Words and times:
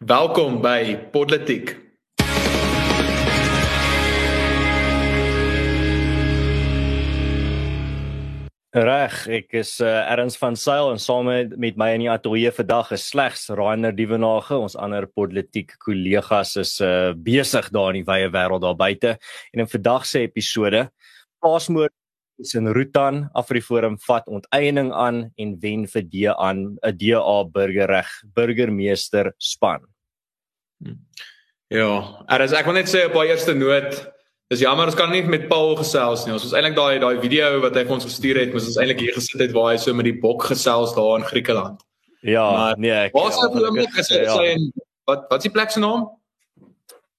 Welkom 0.00 0.62
by 0.64 0.96
Politiek. 1.12 1.74
Reg, 8.72 9.18
ek 9.28 9.52
is 9.60 9.74
uh, 9.84 10.08
Erns 10.08 10.38
van 10.40 10.56
Sail 10.56 10.88
en 10.94 11.02
saam 11.04 11.28
met 11.28 11.76
my 11.76 11.90
in 11.98 12.06
die 12.06 12.08
ateljee 12.08 12.48
vandag 12.48 12.94
is 12.96 13.04
slegs 13.12 13.50
Rainer 13.52 13.92
Dievenage, 13.92 14.56
ons 14.56 14.78
ander 14.80 15.04
politiek 15.04 15.76
kollegas 15.84 16.56
is 16.64 16.78
uh, 16.80 17.12
besig 17.12 17.68
daar 17.68 17.92
in 17.92 18.00
die 18.00 18.08
wye 18.08 18.32
wêreld 18.32 18.64
daar 18.64 18.80
buite. 18.80 19.18
En 19.52 19.66
in 19.66 19.68
vandag 19.68 20.08
se 20.08 20.24
episode, 20.24 20.86
plaasmoord 21.44 21.92
is 22.40 22.56
in 22.56 22.72
Rutan, 22.72 23.26
Afriforum 23.36 24.00
vat 24.08 24.32
onteiening 24.32 24.94
aan 24.96 25.26
en 25.36 25.56
wen 25.60 25.84
vir 25.92 26.08
DA 26.08 26.40
aan 26.40 26.78
'n 26.80 26.96
DA 26.96 27.38
burgerreg 27.44 28.08
burgemeester 28.32 29.34
span. 29.36 29.89
Hm. 30.84 30.96
Ja, 31.70 31.90
er 32.26 32.42
is 32.42 32.54
ek 32.56 32.66
wil 32.66 32.74
net 32.80 32.90
sê 32.90 33.04
op 33.06 33.14
haar 33.14 33.30
eerste 33.30 33.54
noot, 33.54 33.94
dis 34.50 34.62
jammer 34.64 34.88
ons 34.90 34.96
kan 34.98 35.12
nie 35.14 35.22
met 35.22 35.46
Paul 35.50 35.76
gesels 35.78 36.24
nie. 36.26 36.34
Ons 36.34 36.48
was 36.48 36.54
eintlik 36.58 36.74
daai 36.78 36.98
daai 37.02 37.20
video 37.22 37.60
wat 37.62 37.76
hy 37.78 37.84
vir 37.86 37.96
ons 37.98 38.08
gestuur 38.08 38.40
het, 38.42 38.54
moes 38.54 38.66
ons 38.66 38.78
eintlik 38.82 39.04
hier 39.04 39.14
gesit 39.14 39.44
het 39.44 39.54
waar 39.54 39.72
hy 39.72 39.78
so 39.78 39.94
met 39.94 40.08
die 40.08 40.16
bok 40.24 40.48
gesels 40.50 40.96
daar 40.96 41.20
in 41.20 41.28
Griekeland. 41.28 41.84
Ja, 42.26 42.46
maar, 42.52 42.80
nee, 42.80 42.96
ek 43.06 43.14
Wat 43.16 43.36
sê 43.36 43.46
jy 43.54 43.70
met 43.76 43.94
gesê 43.94 44.24
ja. 44.26 44.40
wat 45.08 45.28
wat 45.30 45.38
is 45.38 45.46
die 45.46 45.54
plek 45.54 45.70
se 45.72 45.80
naam? 45.80 46.08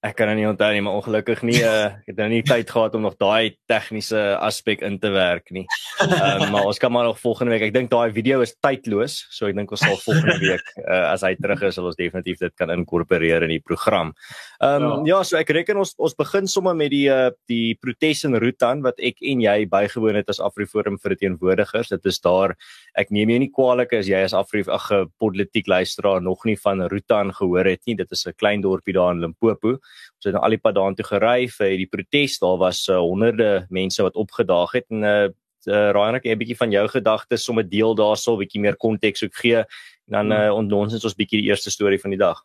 Ek 0.01 0.15
kan 0.17 0.31
nie 0.33 0.47
onthou 0.49 0.71
nie, 0.73 0.81
maar 0.81 0.95
ongelukkig 0.97 1.43
nie 1.45 1.59
uh, 1.61 1.91
ek 2.01 2.07
het 2.09 2.17
nou 2.17 2.25
nie 2.31 2.41
tyd 2.41 2.71
gehad 2.73 2.95
om 2.97 3.03
nog 3.05 3.19
daai 3.21 3.53
tegniese 3.69 4.17
aspek 4.41 4.79
in 4.87 4.95
te 4.97 5.11
werk 5.13 5.51
nie. 5.53 5.67
Um, 6.01 6.47
maar 6.55 6.65
ons 6.71 6.79
kan 6.81 6.89
maar 6.89 7.05
nog 7.05 7.19
volgende 7.21 7.53
week. 7.53 7.67
Ek 7.67 7.75
dink 7.75 7.91
daai 7.91 8.09
video 8.15 8.39
is 8.41 8.55
tydloos, 8.65 9.19
so 9.29 9.45
ek 9.45 9.59
dink 9.59 9.69
ons 9.69 9.83
sal 9.85 9.99
volgende 10.01 10.39
week 10.41 10.71
uh, 10.81 11.11
as 11.11 11.21
hy 11.21 11.35
terug 11.37 11.61
is, 11.69 11.77
sal 11.77 11.91
ons 11.91 11.99
definitief 11.99 12.41
dit 12.41 12.55
kan 12.57 12.73
inkorporeer 12.73 13.45
in 13.45 13.53
die 13.53 13.61
program. 13.61 14.09
Ehm 14.57 14.87
um, 14.87 15.05
ja. 15.05 15.19
ja, 15.19 15.19
so 15.27 15.37
ek 15.37 15.53
reken 15.53 15.83
ons 15.83 15.93
ons 16.01 16.17
begin 16.17 16.49
sommer 16.49 16.73
met 16.81 16.89
die 16.95 17.05
uh, 17.13 17.29
die 17.51 17.77
protes 17.77 18.25
in 18.25 18.39
Rutan 18.41 18.81
wat 18.81 18.97
ek 18.97 19.21
en 19.21 19.45
jy 19.45 19.55
bygewoon 19.69 20.17
het 20.17 20.33
as 20.33 20.41
Afriforum 20.41 20.97
vir 20.97 21.13
teenwoordigers. 21.21 21.93
Dit 21.93 22.09
is 22.09 22.17
daar 22.25 22.55
ek 22.97 23.13
neem 23.13 23.35
jou 23.35 23.39
nie 23.45 23.51
kwaliek 23.53 23.93
as 24.01 24.09
jy 24.09 24.25
as 24.25 24.33
Afri 24.33 24.65
ag 24.65 24.89
politiek 25.21 25.69
luisteraar 25.69 26.25
nog 26.25 26.41
nie 26.49 26.57
van 26.57 26.87
Rutan 26.89 27.29
gehoor 27.37 27.69
het 27.69 27.85
nie. 27.85 27.99
Dit 28.01 28.09
is 28.17 28.25
'n 28.25 28.33
klein 28.33 28.65
dorpie 28.65 28.97
daar 28.97 29.13
in 29.13 29.21
Limpopo. 29.21 29.77
Ons 30.21 30.29
het 30.29 30.33
nou 30.33 30.43
al 30.43 30.55
die 30.55 30.61
pad 30.61 30.75
daartoe 30.75 31.05
gery 31.05 31.47
vir 31.49 31.77
die 31.77 31.89
protes. 31.89 32.39
Daar 32.39 32.57
was 32.61 32.87
uh, 32.89 32.99
honderde 32.99 33.65
mense 33.69 34.03
wat 34.03 34.15
opgedaag 34.15 34.71
het 34.77 34.85
en 34.89 35.03
uh, 35.03 35.29
uh 35.69 35.91
Ryan 35.93 36.15
ek 36.17 36.25
'n 36.25 36.37
bietjie 36.37 36.57
van 36.57 36.71
jou 36.71 36.87
gedagtes 36.87 37.43
sommer 37.43 37.63
deel 37.63 37.93
daarso, 37.95 38.37
bietjie 38.37 38.61
meer 38.61 38.75
konteks 38.75 39.23
ook 39.23 39.35
gee 39.35 39.57
en 39.57 40.11
dan 40.17 40.31
uh 40.31 40.53
ons 40.53 40.73
ons 40.73 41.05
ons 41.05 41.15
bietjie 41.15 41.41
die 41.41 41.49
eerste 41.49 41.69
storie 41.69 41.99
van 41.99 42.09
die 42.09 42.19
dag. 42.19 42.41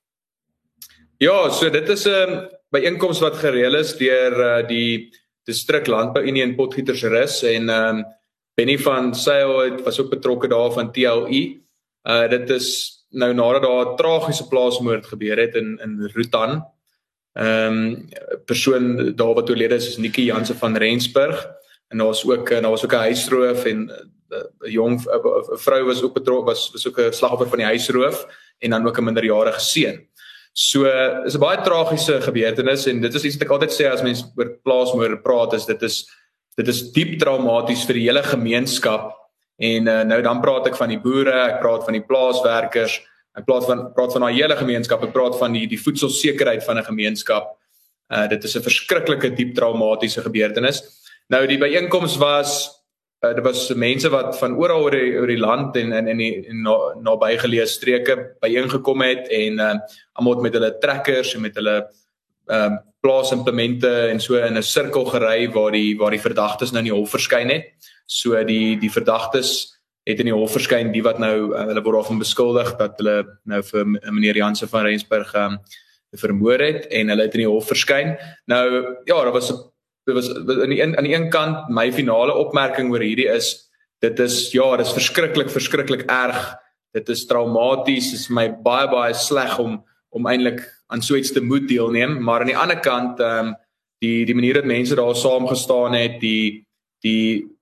Ja, 1.18 1.48
so 1.50 1.70
dit 1.70 1.88
is 1.88 2.04
'n 2.06 2.10
um, 2.10 2.48
byeenkoms 2.70 3.20
wat 3.20 3.36
gereël 3.36 3.74
is 3.74 3.96
deur 3.96 4.32
uh 4.32 4.68
die 4.68 5.10
distrik 5.46 5.86
landbou 5.86 6.22
unie 6.22 6.42
in 6.42 6.56
Potgietersrus 6.56 7.42
en 7.42 7.70
um 7.70 8.04
Benny 8.56 8.78
van 8.78 9.14
Sail 9.14 9.82
was 9.84 10.00
ook 10.00 10.10
betrokke 10.10 10.48
daar 10.48 10.72
van 10.72 10.92
TLU. 10.92 11.60
Uh 12.04 12.28
dit 12.28 12.50
is 12.50 12.68
nou 13.10 13.32
nadat 13.32 13.62
daar 13.62 13.92
'n 13.92 13.96
tragiese 13.96 14.48
plaasmoord 14.48 15.06
gebeur 15.06 15.38
het 15.38 15.54
in 15.54 15.78
in 15.82 16.10
Rutan 16.14 16.64
Ehm 17.36 17.72
um, 17.72 18.08
persoon 18.44 19.12
daar 19.16 19.34
wat 19.34 19.50
oorlede 19.50 19.74
is 19.74 19.88
is 19.88 19.96
Nikki 19.96 20.24
Jansen 20.24 20.56
van 20.56 20.76
Rensburg. 20.76 21.48
En 21.88 21.98
daar's 21.98 22.24
ook 22.24 22.48
daar 22.48 22.70
was 22.70 22.84
ook 22.84 22.92
'n 22.92 23.06
huisroof 23.08 23.64
en 23.64 23.78
'n 23.78 24.12
uh, 24.64 24.72
jong 24.72 25.00
'n 25.00 25.58
vrou 25.58 25.84
was 25.84 26.02
ook 26.02 26.14
betrokke 26.14 26.44
was 26.44 26.70
was 26.72 26.88
ook 26.88 26.98
'n 26.98 27.12
slagoffer 27.12 27.48
van 27.48 27.58
die 27.58 27.66
huisroof 27.66 28.26
en 28.58 28.70
dan 28.70 28.86
ook 28.86 28.98
'n 28.98 29.04
minderjarige 29.04 29.60
seun. 29.60 30.08
So 30.52 30.84
is 31.24 31.34
'n 31.34 31.38
baie 31.38 31.60
tragiese 31.60 32.20
gebeurtenis 32.20 32.86
en 32.86 33.00
dit 33.00 33.14
is 33.14 33.24
iets 33.24 33.36
wat 33.36 33.44
ek 33.44 33.52
altyd 33.52 33.72
sê 33.72 33.92
as 33.92 34.02
mense 34.02 34.24
oor 34.36 34.58
plaasmoorde 34.62 35.18
praat 35.18 35.52
is 35.52 35.64
dit 35.64 35.82
is 35.82 36.08
dit 36.54 36.68
is 36.68 36.92
diep 36.92 37.18
traumaties 37.18 37.84
vir 37.84 37.94
die 37.94 38.06
hele 38.08 38.22
gemeenskap. 38.22 39.12
En 39.56 39.88
uh, 39.88 40.02
nou 40.02 40.22
dan 40.22 40.40
praat 40.40 40.66
ek 40.66 40.76
van 40.76 40.88
die 40.88 41.00
boere, 41.00 41.32
ek 41.32 41.60
praat 41.60 41.84
van 41.84 41.92
die 41.92 42.06
plaaswerkers 42.06 43.02
Ek 43.36 43.44
praat 43.44 43.66
van 43.68 43.92
praat 43.92 44.12
van 44.12 44.24
'n 44.24 44.34
hele 44.34 44.56
gemeenskap, 44.56 45.02
ek 45.04 45.12
praat 45.12 45.36
van 45.38 45.52
die 45.52 45.66
die 45.66 45.80
voedselsekerheid 45.80 46.64
van 46.64 46.78
'n 46.78 46.84
gemeenskap. 46.84 47.56
Uh 48.08 48.26
dit 48.28 48.44
is 48.44 48.56
'n 48.56 48.62
verskriklike 48.62 49.34
diep 49.34 49.54
traumatiese 49.54 50.22
gebeurtenis. 50.22 50.82
Nou 51.28 51.46
die 51.46 51.58
byeenkoms 51.58 52.16
was 52.16 52.70
uh, 53.24 53.34
dit 53.34 53.44
was 53.44 53.68
mense 53.74 54.08
wat 54.08 54.38
van 54.38 54.56
oral 54.56 54.82
oor 54.82 54.90
die 54.90 55.18
oor 55.18 55.26
die 55.26 55.40
land 55.40 55.76
en 55.76 55.92
in 55.92 56.08
in 56.08 56.18
die 56.18 56.44
nabygeleë 57.02 57.66
na 57.66 57.66
streke 57.66 58.16
byeengekom 58.40 59.02
het 59.02 59.28
en 59.28 59.58
uh 59.60 59.74
almal 60.14 60.40
met 60.40 60.54
hulle 60.54 60.78
trekkers 60.78 61.34
en 61.34 61.40
met 61.40 61.54
hulle 61.54 61.86
ehm 62.48 62.72
uh, 62.72 62.78
plaasimplemente 63.00 64.08
en 64.10 64.20
so 64.20 64.34
in 64.34 64.56
'n 64.56 64.62
sirkel 64.62 65.04
gery 65.04 65.48
waar 65.52 65.72
die 65.72 65.96
waar 65.96 66.10
die 66.10 66.26
verdagtes 66.28 66.72
nou 66.72 66.78
in 66.78 66.90
die 66.90 66.98
hof 66.98 67.10
verskyn 67.10 67.50
het. 67.50 67.64
So 68.06 68.44
die 68.44 68.78
die 68.78 68.90
verdagtes 68.90 69.75
het 70.06 70.22
in 70.22 70.30
die 70.30 70.36
hof 70.36 70.54
verskyn 70.54 70.92
die 70.94 71.02
wat 71.02 71.18
nou 71.18 71.50
uh, 71.50 71.64
hulle 71.70 71.82
word 71.82 72.00
daarvan 72.00 72.22
beskuldig 72.22 72.76
dat 72.78 73.00
hulle 73.00 73.16
nou 73.44 73.62
vir 73.66 73.88
meneer 73.90 74.38
Jansen 74.38 74.70
van 74.70 74.86
Rensburg 74.86 75.32
um, 75.34 75.58
vermoor 76.16 76.62
het 76.62 76.86
en 76.94 77.10
hulle 77.12 77.26
het 77.26 77.34
in 77.34 77.44
die 77.44 77.50
hof 77.50 77.66
verskyn. 77.68 78.14
Nou 78.46 78.66
ja, 79.08 79.16
daar 79.16 79.34
was 79.34 79.50
dit 80.06 80.14
was 80.14 80.30
aan 80.30 80.70
die 80.70 80.80
een 80.82 80.94
aan 80.96 81.04
die 81.04 81.14
een 81.14 81.30
kant 81.30 81.68
my 81.68 81.90
finale 81.92 82.34
opmerking 82.34 82.92
oor 82.94 83.02
hierdie 83.02 83.28
is 83.32 83.66
dit 84.04 84.18
is 84.22 84.52
ja, 84.52 84.76
dit 84.76 84.86
is 84.86 84.94
verskriklik 84.94 85.50
verskriklik 85.50 86.06
erg. 86.10 86.54
Dit 86.94 87.08
is 87.08 87.26
traumaties. 87.26 88.10
Dit 88.12 88.20
is 88.20 88.28
my 88.28 88.48
baie 88.62 88.88
baie 88.92 89.14
sleg 89.14 89.58
om 89.58 89.80
om 90.14 90.26
eintlik 90.30 90.62
aan 90.86 91.02
so 91.02 91.16
iets 91.18 91.32
te 91.34 91.42
moet 91.42 91.66
deelneem, 91.68 92.22
maar 92.22 92.40
aan 92.40 92.52
die 92.52 92.56
ander 92.58 92.80
kant 92.80 93.20
ehm 93.20 93.50
um, 93.50 93.54
die 93.98 94.24
die 94.28 94.34
manier 94.34 94.60
dat 94.60 94.68
mense 94.68 94.94
daar 94.94 95.16
saam 95.16 95.46
gestaan 95.48 95.94
het, 95.96 96.20
die 96.20 96.66
die 97.02 97.55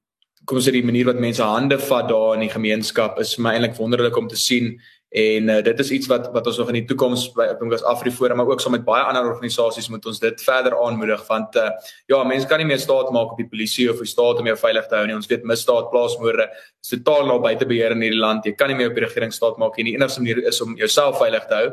kom 0.44 0.58
ons 0.60 0.66
sê 0.66 0.74
die 0.74 0.84
manier 0.84 1.08
wat 1.08 1.20
mense 1.22 1.44
hande 1.44 1.78
vat 1.80 2.08
daar 2.10 2.34
in 2.36 2.44
die 2.44 2.52
gemeenskap 2.52 3.18
is 3.22 3.34
vir 3.36 3.46
my 3.46 3.54
eintlik 3.56 3.78
wonderlik 3.78 4.16
om 4.20 4.28
te 4.28 4.36
sien. 4.40 4.74
En 5.14 5.48
uh, 5.48 5.60
dit 5.62 5.78
is 5.78 5.90
iets 5.94 6.08
wat 6.10 6.26
wat 6.34 6.48
ons 6.50 6.56
nog 6.58 6.72
in 6.72 6.80
die 6.80 6.88
toekoms 6.90 7.28
by 7.36 7.44
ek 7.52 7.60
dink 7.60 7.76
as 7.76 7.84
Afriforum 7.86 8.40
maar 8.40 8.48
ook 8.50 8.62
saam 8.62 8.74
met 8.74 8.82
baie 8.86 9.04
ander 9.06 9.28
organisasies 9.30 9.86
moet 9.92 10.06
ons 10.10 10.18
dit 10.18 10.42
verder 10.42 10.74
aanmoedig 10.74 11.22
want 11.28 11.54
uh, 11.60 11.68
ja 12.10 12.18
mense 12.26 12.48
kan 12.50 12.58
nie 12.58 12.66
meer 12.66 12.82
staat 12.82 13.12
maak 13.14 13.36
op 13.36 13.38
die 13.38 13.46
polisie 13.46 13.86
of 13.92 14.02
die 14.02 14.10
staat 14.10 14.42
om 14.42 14.50
jou 14.50 14.56
veilig 14.58 14.88
te 14.90 14.98
hou 14.98 15.04
nie. 15.06 15.14
Ons 15.14 15.30
weet 15.30 15.46
misdaad 15.46 15.86
plaasmoorde 15.92 16.48
is 16.50 16.90
totaal 16.96 17.30
nou 17.30 17.38
buite 17.44 17.68
beheer 17.70 17.94
in 17.94 18.02
hierdie 18.02 18.18
land. 18.18 18.48
Jy 18.48 18.56
kan 18.58 18.72
nie 18.72 18.80
meer 18.80 18.90
op 18.90 18.98
die 18.98 19.06
regering 19.06 19.32
staat 19.32 19.60
maak 19.62 19.78
nie. 19.78 19.92
Die 19.92 19.94
enigste 20.00 20.24
manier 20.24 20.42
is 20.50 20.58
om 20.64 20.74
jouself 20.80 21.22
veilig 21.22 21.46
te 21.46 21.60
hou. 21.60 21.70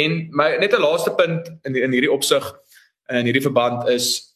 En 0.00 0.16
my 0.32 0.48
net 0.56 0.72
'n 0.72 0.80
laaste 0.80 1.12
punt 1.20 1.52
in 1.68 1.76
in 1.76 1.92
hierdie 1.92 2.12
opsig 2.12 2.48
in 3.10 3.28
hierdie 3.28 3.44
verband 3.44 3.88
is 3.88 4.34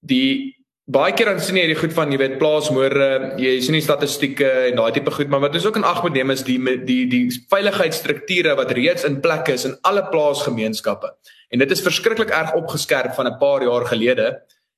die 0.00 0.56
baie 0.92 1.12
keer 1.16 1.30
dan 1.30 1.40
sien 1.40 1.56
jy 1.56 1.68
die 1.70 1.78
goed 1.78 1.94
van 1.96 2.12
jy 2.12 2.18
weet 2.20 2.38
plaasmoorde, 2.40 3.08
jy 3.40 3.52
sien 3.64 3.76
die 3.76 3.84
statistieke 3.84 4.48
en 4.68 4.78
daai 4.78 4.92
tipe 4.96 5.12
goed, 5.14 5.30
maar 5.32 5.42
wat 5.44 5.56
ons 5.56 5.66
ook 5.68 5.78
in 5.80 5.86
ag 5.88 6.02
moet 6.04 6.16
neem 6.18 6.32
is 6.34 6.44
die 6.46 6.58
die 6.88 7.04
die 7.10 7.22
veiligheidsstrukture 7.52 8.56
wat 8.58 8.74
reeds 8.76 9.06
in 9.08 9.20
plek 9.24 9.48
is 9.54 9.66
in 9.68 9.76
alle 9.88 10.04
plaasgemeenskappe. 10.12 11.12
En 11.52 11.62
dit 11.62 11.74
is 11.74 11.84
verskriklik 11.84 12.32
erg 12.32 12.54
opgeskerp 12.58 13.14
van 13.16 13.28
'n 13.28 13.38
paar 13.38 13.64
jaar 13.64 13.86
gelede 13.86 14.28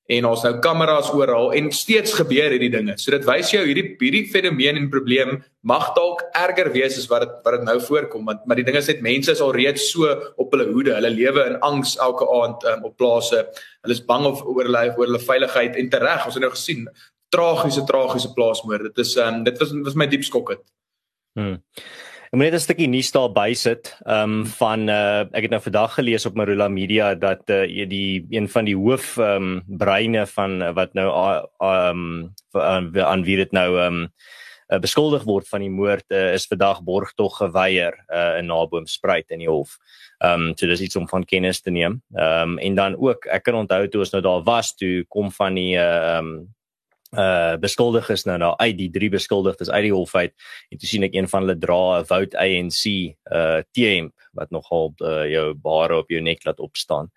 en 0.06 0.26
ons 0.28 0.42
nou 0.44 0.52
kameras 0.60 1.08
oral 1.16 1.52
en 1.56 1.70
steeds 1.72 2.12
gebeur 2.18 2.52
hierdie 2.52 2.72
dinge. 2.72 2.96
So 3.00 3.14
dit 3.14 3.24
wys 3.24 3.52
jou 3.54 3.62
hierdie 3.64 3.94
hierdie 4.00 4.26
fenomeen 4.28 4.76
en 4.76 4.90
probleem 4.92 5.38
mag 5.64 5.86
dalk 5.96 6.26
erger 6.36 6.68
wees 6.74 6.98
as 7.00 7.08
wat 7.08 7.24
dit 7.24 7.38
wat 7.46 7.56
dit 7.56 7.64
nou 7.70 7.78
voorkom 7.86 8.28
want 8.28 8.44
maar 8.44 8.60
die 8.60 8.66
ding 8.68 8.76
is 8.76 8.90
net 8.92 9.00
mense 9.06 9.32
is 9.32 9.40
al 9.44 9.54
reeds 9.56 9.88
so 9.94 10.12
op 10.36 10.52
hulle 10.52 10.68
hoede. 10.72 10.92
Hulle 10.98 11.12
lewe 11.14 11.46
in 11.48 11.58
angs 11.64 11.96
elke 12.04 12.28
aand 12.36 12.68
um, 12.68 12.84
op 12.90 12.96
plase. 13.00 13.46
Hulle 13.86 13.96
is 13.96 14.04
bang 14.04 14.28
of 14.28 14.44
oor 14.44 14.68
hulle 14.68 14.86
oor 14.92 15.08
hulle 15.08 15.24
veiligheid 15.24 15.80
en 15.80 15.90
tereg. 15.96 16.28
Ons 16.28 16.36
het 16.36 16.44
nou 16.44 16.52
gesien 16.52 16.84
tragiese 17.34 17.86
tragiese 17.88 18.32
plaasmoorde. 18.36 18.92
Dit 18.92 19.06
is 19.06 19.16
um, 19.16 19.40
dit 19.48 19.58
was 19.58 19.72
was 19.88 19.96
my 19.96 20.08
diep 20.10 20.26
skokkend. 20.26 20.64
Hmm. 21.34 21.62
Ek 22.24 22.38
moet 22.38 22.48
net 22.48 22.54
'n 22.56 22.64
stukkie 22.64 22.88
nuus 22.88 23.10
daar 23.12 23.28
bysit. 23.28 23.96
Ehm 24.06 24.40
um, 24.40 24.46
van 24.46 24.88
uh 24.88 25.20
ek 25.32 25.42
het 25.42 25.50
nou 25.50 25.60
vandag 25.60 25.94
gelees 25.94 26.26
op 26.26 26.34
Marula 26.34 26.68
Media 26.68 27.14
dat 27.14 27.50
uh 27.50 27.66
die 27.88 28.26
een 28.30 28.48
van 28.48 28.64
die 28.64 28.76
hoof 28.76 29.18
ehm 29.18 29.60
um, 29.60 29.62
breine 29.66 30.26
van 30.26 30.62
uh, 30.62 30.72
wat 30.72 30.94
nou 30.94 31.08
ehm 31.60 32.32
um, 32.54 32.96
aan 32.96 33.24
wie 33.24 33.36
dit 33.36 33.52
nou 33.52 33.78
ehm 33.78 34.08
um, 34.08 34.80
beskuldig 34.80 35.22
word 35.24 35.48
van 35.48 35.60
die 35.60 35.70
moord 35.70 36.04
uh, 36.10 36.32
is 36.32 36.46
vandag 36.46 36.82
borgtog 36.82 37.36
geweier 37.36 37.94
uh, 38.08 38.38
in 38.38 38.46
Naboomspruit 38.46 39.30
in 39.30 39.38
die 39.38 39.48
hof. 39.48 39.76
Ehm 40.18 40.48
um, 40.48 40.52
so 40.56 40.66
dis 40.66 40.80
iets 40.80 40.96
om 40.96 41.08
van 41.08 41.24
kennis 41.24 41.60
te 41.60 41.70
neem. 41.70 42.02
Ehm 42.16 42.56
um, 42.56 42.58
en 42.58 42.74
dan 42.74 42.96
ook 42.96 43.26
ek 43.26 43.42
kan 43.44 43.54
onthou 43.54 43.88
toe 43.88 44.00
ons 44.00 44.10
nou 44.10 44.22
daar 44.22 44.42
was 44.42 44.74
toe 44.74 45.04
kom 45.08 45.30
van 45.32 45.54
die 45.54 45.76
ehm 45.76 46.16
uh, 46.16 46.18
um, 46.18 46.54
uh 47.18 47.56
beskuldiges 47.60 48.26
nou 48.26 48.38
nou 48.38 48.52
uit 48.58 48.76
die 48.78 48.90
drie 48.90 49.10
beskuldigdes 49.10 49.70
uit 49.70 49.84
die 49.88 49.94
hof 49.94 50.14
uit 50.14 50.32
en 50.70 50.78
toe 50.78 50.88
sien 50.88 51.06
ek 51.06 51.14
een 51.14 51.28
van 51.30 51.44
hulle 51.44 51.58
dra 51.58 52.00
'n 52.00 52.08
Wout 52.10 52.34
ANC 52.34 52.84
uh 53.30 53.62
T-hemp 53.72 54.12
wat 54.34 54.50
nogal 54.50 54.92
uh, 54.98 55.24
jou 55.30 55.54
bare 55.54 55.98
op 56.02 56.10
jou 56.10 56.20
nek 56.20 56.44
laat 56.44 56.60
opstaan. 56.60 57.10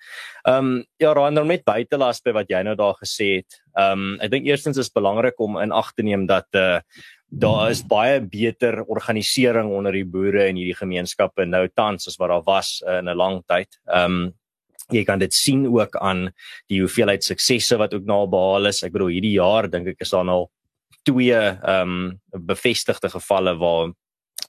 Um 0.46 0.86
ja, 1.02 1.14
Rander 1.14 1.46
net 1.46 1.66
buitelas 1.66 2.22
by 2.22 2.36
wat 2.38 2.50
jy 2.50 2.62
nou 2.64 2.76
daar 2.78 2.98
gesê 3.02 3.42
het. 3.42 3.62
Um 3.74 4.18
ek 4.22 4.32
dink 4.32 4.46
eerstens 4.46 4.78
is 4.78 4.94
belangrik 4.94 5.40
om 5.40 5.58
in 5.58 5.74
ag 5.76 5.94
te 5.94 6.06
neem 6.06 6.28
dat 6.30 6.48
uh 6.54 6.80
daar 7.28 7.70
is 7.70 7.82
baie 7.84 8.22
beter 8.24 8.86
organisering 8.88 9.68
onder 9.76 9.92
die 9.92 10.06
boere 10.08 10.46
in 10.48 10.56
hierdie 10.56 10.78
gemeenskappe 10.80 11.44
nou 11.44 11.66
tans 11.76 12.08
as 12.08 12.16
wat 12.22 12.32
daar 12.32 12.46
was 12.46 12.82
uh, 12.88 13.02
in 13.02 13.10
'n 13.10 13.18
lang 13.18 13.42
tyd. 13.46 13.68
Um 13.86 14.34
jy 14.94 15.04
kan 15.08 15.20
dit 15.20 15.34
sien 15.34 15.66
ook 15.68 15.96
aan 16.00 16.28
die 16.72 16.82
hoeveelheid 16.84 17.24
suksesse 17.24 17.78
wat 17.80 17.94
ook 17.94 18.08
nou 18.08 18.26
behaal 18.32 18.72
is. 18.72 18.84
Ek 18.84 18.96
bedoel 18.96 19.16
hierdie 19.18 19.38
jaar 19.38 19.70
dink 19.72 19.88
ek 19.94 20.06
is 20.06 20.14
daar 20.16 20.28
nou 20.28 20.46
twee 21.08 21.36
ehm 21.36 21.96
um, 21.96 22.44
bevestigde 22.48 23.10
gevalle 23.10 23.56
waar 23.60 23.94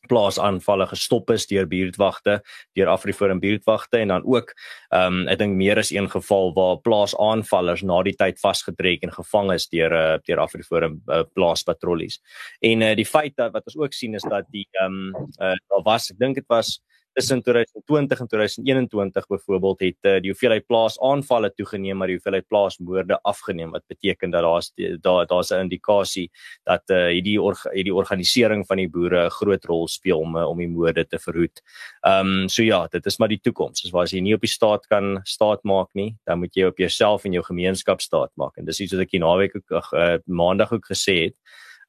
plaasaanvalle 0.09 0.87
gestop 0.89 1.31
is 1.35 1.47
deur 1.51 1.67
buurtwagte, 1.69 2.39
deur 2.77 2.91
Afriforum 2.93 3.41
buurtwagte 3.43 3.99
en 3.99 4.15
dan 4.15 4.27
ook 4.27 4.55
ehm 4.91 5.21
um, 5.21 5.29
ek 5.29 5.41
dink 5.43 5.57
meer 5.59 5.81
as 5.81 5.93
een 5.95 6.09
geval 6.11 6.53
waar 6.57 6.81
plaasaanvallers 6.85 7.85
na 7.87 8.01
die 8.07 8.17
tyd 8.17 8.41
vasgetrek 8.41 9.05
en 9.07 9.15
gevang 9.15 9.53
is 9.55 9.69
deur 9.73 9.93
uh, 9.93 10.19
deur 10.27 10.43
Afriforum 10.45 11.01
uh, 11.07 11.25
plaaspatrollies. 11.35 12.21
En 12.63 12.83
uh, 12.83 12.95
die 12.97 13.09
feit 13.09 13.37
dat 13.37 13.53
wat 13.53 13.67
ons 13.67 13.79
ook 13.79 13.97
sien 13.97 14.15
is 14.15 14.27
dat 14.27 14.49
die 14.55 14.67
ehm 14.81 15.01
um, 15.15 15.31
uh, 15.41 15.57
daar 15.69 15.85
was 15.85 16.11
ek 16.13 16.19
dink 16.23 16.41
dit 16.41 16.49
was 16.49 16.79
tussen 17.19 17.43
2020 17.43 18.21
en 18.21 18.27
2021 18.27 19.27
byvoorbeeld 19.27 19.81
het 19.81 19.97
uh, 20.07 20.21
die 20.23 20.31
hoeveelheid 20.31 20.67
plaasaanvalle 20.67 21.51
toegeneem 21.55 21.99
maar 21.99 22.11
die 22.11 22.17
hoeveelheid 22.19 22.47
plaasmoorde 22.47 23.19
afgeneem 23.27 23.73
wat 23.75 23.87
beteken 23.91 24.31
dat 24.31 24.47
daar's 24.47 24.73
daar 25.03 25.27
daar's 25.27 25.51
'n 25.51 25.67
indikasie 25.67 26.31
dat 26.63 26.83
uh, 26.87 27.09
hierdie 27.11 27.41
or, 27.43 27.59
hierdie 27.73 27.95
organisering 27.95 28.67
van 28.67 28.77
die 28.77 28.89
boere 28.89 29.25
'n 29.27 29.31
groot 29.31 29.65
rol 29.65 29.89
speel 29.89 30.19
om 30.19 30.37
uh, 30.37 30.49
om 30.49 30.59
die 30.59 30.69
moorde 30.69 31.07
te 31.07 31.19
verhoed. 31.19 31.63
Ehm 32.01 32.27
um, 32.27 32.49
so 32.49 32.63
ja, 32.63 32.87
dit 32.87 33.07
is 33.07 33.19
maar 33.19 33.29
die 33.29 33.41
toekoms. 33.43 33.81
Soos 33.81 33.95
as 33.95 34.13
jy 34.13 34.21
nie 34.21 34.35
op 34.35 34.41
die 34.41 34.51
staat 34.51 34.87
kan 34.87 35.21
staat 35.25 35.65
maak 35.65 35.89
nie, 35.95 36.17
dan 36.25 36.39
moet 36.39 36.55
jy 36.55 36.65
op 36.65 36.79
jouself 36.79 37.25
en 37.25 37.33
jou 37.33 37.45
gemeenskap 37.45 38.01
staat 38.01 38.31
maak. 38.35 38.57
En 38.57 38.65
dis 38.65 38.81
iets 38.81 38.93
wat 38.93 39.03
ek 39.03 39.11
die 39.11 39.21
naweek 39.21 39.57
ook 39.57 39.93
uh, 39.93 40.17
maandag 40.27 40.73
ook 40.73 40.87
gesê 40.87 41.25
het 41.25 41.37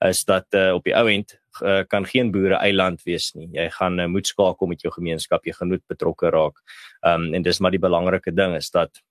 is 0.06 0.24
dat 0.26 0.46
uh, 0.56 0.72
op 0.74 0.84
die 0.84 0.96
ou 0.96 1.08
end 1.12 1.36
uh, 1.62 1.82
kan 1.88 2.06
geen 2.08 2.32
boere 2.32 2.56
eiland 2.56 3.04
wees 3.04 3.34
nie. 3.36 3.50
Jy 3.54 3.68
gaan 3.76 4.00
uh, 4.00 4.08
moet 4.08 4.28
skakel 4.28 4.68
met 4.68 4.82
jou 4.82 4.94
gemeenskap, 4.94 5.46
jy 5.46 5.54
gaan 5.58 5.74
moet 5.76 5.86
betrokke 5.92 6.32
raak. 6.32 6.60
Ehm 7.02 7.30
um, 7.30 7.34
en 7.34 7.44
dis 7.44 7.60
maar 7.60 7.76
die 7.76 7.84
belangrike 7.84 8.32
ding 8.36 8.56
is 8.56 8.72
dat 8.72 9.02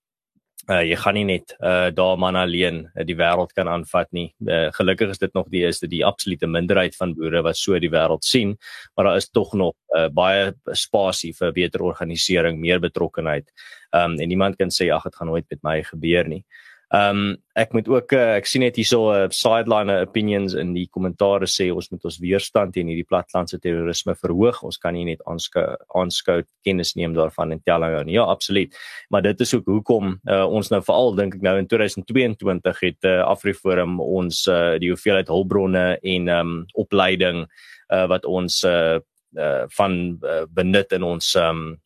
uh, 0.68 0.82
jy 0.84 0.96
gaan 1.00 1.16
nie 1.16 1.26
net 1.28 1.54
uh, 1.58 1.88
daar 1.94 2.18
man 2.20 2.36
alleen 2.36 2.82
uh, 2.86 3.04
die 3.06 3.16
wêreld 3.16 3.52
kan 3.56 3.68
aanvat 3.68 4.10
nie. 4.16 4.28
Uh, 4.44 4.68
gelukkig 4.76 5.14
is 5.14 5.20
dit 5.20 5.34
nog 5.34 5.48
die 5.52 5.64
dit 5.66 5.90
die 5.90 6.04
absolute 6.04 6.46
minderheid 6.46 6.96
van 6.96 7.14
boere 7.16 7.42
wat 7.42 7.56
so 7.56 7.78
die 7.78 7.92
wêreld 7.92 8.24
sien, 8.24 8.56
maar 8.94 9.10
daar 9.10 9.20
is 9.20 9.30
tog 9.30 9.54
nog 9.54 9.74
uh, 9.96 10.08
baie 10.08 10.52
spasie 10.72 11.34
vir 11.36 11.52
beter 11.52 11.82
organisering, 11.82 12.60
meer 12.60 12.80
betrokkenheid. 12.80 13.48
Ehm 13.92 14.12
um, 14.12 14.18
en 14.18 14.28
niemand 14.28 14.56
kan 14.56 14.72
sê 14.72 14.90
ag 14.92 15.04
dit 15.08 15.16
gaan 15.16 15.32
nooit 15.32 15.46
met 15.50 15.62
my 15.62 15.82
gebeur 15.82 16.28
nie. 16.28 16.44
Ehm 16.88 17.18
um, 17.18 17.36
ek 17.58 17.72
moet 17.74 17.88
ook 17.90 18.12
uh, 18.16 18.36
ek 18.38 18.46
sien 18.48 18.62
net 18.64 18.76
hierso 18.78 19.10
'n 19.12 19.26
uh, 19.26 19.30
sideline 19.34 19.92
opinions 20.00 20.54
in 20.54 20.70
die 20.72 20.86
kommentare 20.88 21.44
sê 21.44 21.66
ons 21.74 21.90
moet 21.90 22.04
ons 22.04 22.18
weerstand 22.22 22.72
teen 22.72 22.88
hierdie 22.88 23.04
platlandse 23.04 23.58
terrorisme 23.60 24.14
verhoog. 24.14 24.62
Ons 24.64 24.78
kan 24.78 24.94
nie 24.94 25.04
net 25.04 25.20
aanskou 25.26 25.76
aanskou 25.94 26.42
kennis 26.64 26.94
neem 26.96 27.12
daarvan 27.12 27.52
en 27.52 27.60
tel 27.60 27.80
nou. 27.80 28.04
Ja, 28.08 28.24
absoluut. 28.24 28.72
Maar 29.10 29.22
dit 29.22 29.40
is 29.40 29.54
ook 29.54 29.66
hoekom 29.66 30.20
uh, 30.30 30.46
ons 30.46 30.70
nou 30.70 30.80
veral 30.80 31.14
dink 31.14 31.34
ek 31.34 31.42
nou 31.42 31.58
in 31.58 31.66
2022 31.66 32.80
het 32.80 33.04
uh, 33.04 33.20
Afriforum 33.20 34.00
ons 34.00 34.46
uh, 34.48 34.78
die 34.78 34.88
hoeveelheid 34.88 35.28
hulpbronne 35.28 35.98
en 36.00 36.28
ehm 36.28 36.40
um, 36.40 36.64
opleiding 36.72 37.44
uh, 37.92 38.06
wat 38.08 38.24
ons 38.24 38.64
uh, 38.64 38.96
uh, 39.36 39.64
van 39.76 40.18
uh, 40.24 40.46
benut 40.48 40.92
in 40.92 41.02
ons 41.02 41.34
ehm 41.36 41.66
um, 41.68 41.76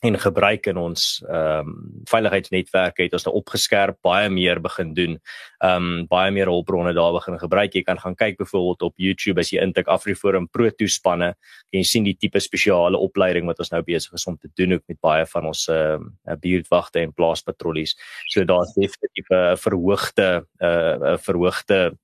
en 0.00 0.16
gebruik 0.18 0.66
in 0.66 0.78
ons 0.80 1.02
ehm 1.28 1.68
um, 1.68 1.72
veiligheidsnetwerke 2.08 3.04
het 3.04 3.12
ons 3.16 3.26
nou 3.26 3.34
opgeskerp 3.36 3.98
baie 4.06 4.30
meer 4.32 4.60
begin 4.64 4.94
doen. 4.96 5.18
Ehm 5.60 5.88
um, 5.88 6.06
baie 6.08 6.32
meer 6.32 6.48
hulpbronne 6.48 6.94
daar 6.96 7.12
begin 7.12 7.36
gebruik. 7.38 7.74
Jy 7.76 7.82
kan 7.84 8.00
gaan 8.00 8.16
kyk 8.16 8.38
byvoorbeeld 8.40 8.82
op 8.88 8.94
YouTube 8.96 9.40
as 9.40 9.52
jy 9.52 9.60
intik 9.60 9.88
Afriforum 9.92 10.48
Pro 10.48 10.70
toespanne 10.70 11.34
en 11.34 11.78
jy 11.82 11.84
sien 11.84 12.08
die 12.08 12.16
tipe 12.16 12.40
spesiale 12.40 12.96
opleiding 12.96 13.46
wat 13.46 13.60
ons 13.60 13.72
nou 13.74 13.82
besig 13.84 14.16
is 14.16 14.26
om 14.26 14.38
te 14.40 14.48
doen 14.56 14.78
ook 14.78 14.84
met 14.88 15.00
baie 15.00 15.26
van 15.26 15.52
ons 15.52 15.68
ehm 15.68 16.08
uh, 16.28 16.36
buurtwagte 16.40 17.04
en 17.04 17.12
plaaspatrollies. 17.12 17.96
So 18.32 18.44
daar's 18.44 18.72
definitief 18.74 19.28
'n 19.30 19.56
verhoogde 19.56 20.46
'n 20.60 21.04
uh, 21.12 21.18
verhoogde 21.18 21.98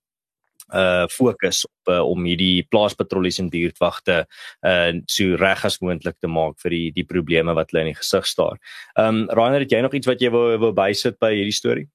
uh 0.75 1.07
fokus 1.13 1.65
op 1.65 1.93
uh, 1.93 2.01
om 2.03 2.25
hierdie 2.27 2.67
plaaspatrollies 2.71 3.39
en 3.39 3.51
buurtwagte 3.51 4.25
uh 4.67 4.93
so 5.07 5.37
reg 5.39 5.65
as 5.65 5.79
moontlik 5.81 6.17
te 6.21 6.31
maak 6.31 6.59
vir 6.63 6.75
die 6.75 6.89
die 6.97 7.07
probleme 7.07 7.55
wat 7.55 7.71
hulle 7.71 7.87
in 7.87 7.93
die 7.93 8.01
gesig 8.01 8.27
staar. 8.27 8.59
Um 8.99 9.27
Rainer, 9.31 9.63
het 9.63 9.73
jy 9.73 9.83
nog 9.85 9.95
iets 9.95 10.11
wat 10.11 10.21
jy 10.21 10.33
wou 10.35 10.57
wou 10.59 10.73
bysit 10.75 11.21
by 11.23 11.35
hierdie 11.35 11.55
storie? 11.55 11.87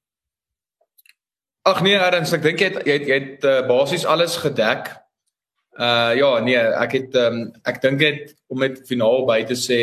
Ag 1.68 1.82
nee, 1.82 1.94
Ernst, 1.94 2.34
ek 2.34 2.42
dink 2.42 2.60
jy 2.60 2.70
het 2.72 2.86
jy 2.86 2.96
het, 2.96 3.06
jy 3.06 3.18
het 3.20 3.44
uh, 3.46 3.60
basies 3.68 4.06
alles 4.08 4.38
gedek. 4.42 4.88
Uh 5.78 6.12
ja, 6.18 6.32
nee, 6.44 6.58
ek 6.58 6.96
het 6.98 7.14
um 7.20 7.44
ek 7.68 7.78
dink 7.84 8.00
dit 8.00 8.34
om 8.52 8.58
met 8.60 8.80
finaal 8.88 9.22
by 9.28 9.42
te 9.48 9.56
sê 9.56 9.82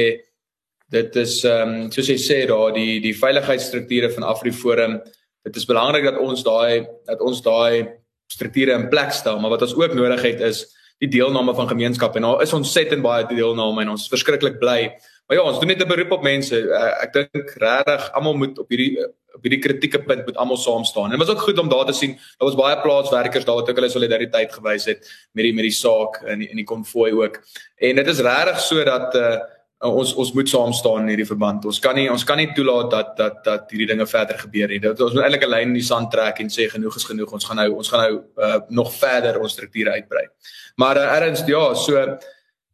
dit 0.90 1.16
is 1.22 1.40
um 1.46 1.88
soos 1.94 2.10
jy 2.10 2.18
sê 2.22 2.42
daar 2.50 2.74
die 2.76 3.00
die 3.02 3.16
veiligheidsstrukture 3.18 4.12
van 4.18 4.28
Afriforum. 4.28 5.00
Dit 5.46 5.56
is 5.56 5.66
belangrik 5.70 6.10
dat 6.10 6.20
ons 6.22 6.44
daai 6.46 6.86
dat 7.08 7.22
ons 7.26 7.42
daai 7.46 7.96
strukture 8.30 8.76
in 8.78 8.90
plek 8.90 9.12
stel, 9.16 9.40
maar 9.40 9.56
wat 9.56 9.66
ons 9.66 9.76
ook 9.76 9.94
nodig 9.98 10.22
het 10.22 10.44
is 10.46 10.66
die 11.00 11.10
deelname 11.10 11.56
van 11.56 11.68
gemeenskappe. 11.68 12.20
En 12.20 12.28
daar 12.28 12.42
is 12.44 12.54
ontsettend 12.54 13.02
baie 13.02 13.26
deelname 13.30 13.82
en 13.82 13.94
ons 13.96 14.04
is 14.04 14.12
verskriklik 14.12 14.60
bly. 14.60 14.82
Maar 15.28 15.38
ja, 15.38 15.46
ons 15.46 15.60
doen 15.62 15.70
net 15.70 15.82
'n 15.82 15.88
beroep 15.88 16.12
op 16.12 16.24
mense. 16.24 16.56
Uh, 16.56 17.04
ek 17.04 17.14
dink 17.14 17.56
regtig 17.62 18.12
almal 18.12 18.36
moet 18.36 18.60
op 18.60 18.70
hierdie 18.70 18.98
op 19.34 19.44
hierdie 19.46 19.62
kritieke 19.62 20.02
punt 20.04 20.26
moet 20.26 20.38
almal 20.38 20.58
saam 20.58 20.84
staan. 20.84 21.12
En 21.12 21.18
dit 21.18 21.28
was 21.28 21.30
ook 21.36 21.42
goed 21.42 21.60
om 21.60 21.70
daar 21.70 21.86
te 21.86 21.94
sien. 21.94 22.14
Daar 22.38 22.50
was 22.50 22.56
baie 22.56 22.82
plaatswerkers 22.82 23.46
daar 23.46 23.56
wat 23.56 23.70
ook 23.70 23.76
hulle 23.76 23.90
solidariteit 23.90 24.52
gewys 24.54 24.86
het 24.86 25.06
met 25.32 25.44
die 25.44 25.54
met 25.54 25.64
die 25.64 25.72
saak 25.72 26.22
in 26.26 26.42
in 26.50 26.56
die 26.56 26.66
konvooi 26.66 27.14
ook. 27.14 27.40
En 27.78 27.96
dit 27.96 28.08
is 28.08 28.20
regtig 28.20 28.60
so 28.60 28.84
dat 28.84 29.16
uh 29.16 29.38
uh, 29.84 29.92
ons 29.92 30.14
ons 30.20 30.32
moet 30.36 30.50
saam 30.50 30.74
staan 30.76 31.06
in 31.06 31.14
hierdie 31.14 31.28
verband. 31.28 31.66
Ons 31.70 31.80
kan 31.84 31.96
nie 31.98 32.08
ons 32.12 32.26
kan 32.28 32.40
nie 32.40 32.50
toelaat 32.56 32.92
dat 32.92 33.14
dat 33.18 33.44
dat 33.46 33.72
hierdie 33.72 33.90
dinge 33.94 34.08
verder 34.10 34.40
gebeur 34.40 34.72
nie. 34.72 34.82
Dit 34.84 35.02
ons 35.06 35.14
moet 35.16 35.24
eintlik 35.28 35.46
'n 35.46 35.54
lyn 35.54 35.70
in 35.70 35.80
die 35.80 35.86
sand 35.92 36.12
trek 36.12 36.40
en 36.40 36.50
sê 36.50 36.70
genoeg 36.70 36.96
is 36.96 37.08
genoeg. 37.12 37.32
Ons 37.32 37.46
gaan 37.46 37.58
nou 37.58 37.70
ons 37.76 37.90
gaan 37.90 38.04
nou 38.08 38.22
uh, 38.38 38.60
nog 38.70 38.94
verder 38.94 39.40
ons 39.40 39.54
strukture 39.54 39.92
uitbrei. 39.92 40.28
Maar 40.76 40.98
uh, 40.98 41.16
erns 41.18 41.44
ja, 41.48 41.74
so 41.74 41.96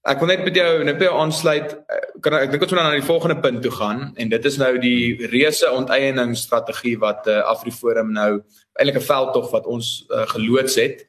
ek 0.05 0.19
wil 0.19 0.27
net 0.27 0.43
met 0.45 0.55
jou 0.55 0.83
net 0.83 0.99
by 0.99 1.09
aansluit. 1.09 1.73
Uh, 1.73 2.01
kan 2.21 2.33
ek 2.33 2.51
dink 2.51 2.63
ons 2.63 2.71
moet 2.71 2.81
nou 2.81 2.89
na 2.89 2.99
die 2.99 3.09
volgende 3.09 3.39
punt 3.41 3.61
toe 3.61 3.71
gaan 3.71 4.13
en 4.15 4.29
dit 4.29 4.45
is 4.45 4.57
nou 4.57 4.77
die 4.79 5.27
reuse 5.31 5.71
onteieningsstrategie 5.71 6.97
wat 6.99 7.27
uh, 7.27 7.41
Afriforum 7.49 8.13
nou 8.13 8.41
eintlik 8.79 8.97
'n 9.01 9.09
veldtog 9.09 9.51
wat 9.51 9.65
ons 9.65 10.05
uh, 10.09 10.25
geloods 10.33 10.75
het. 10.75 11.05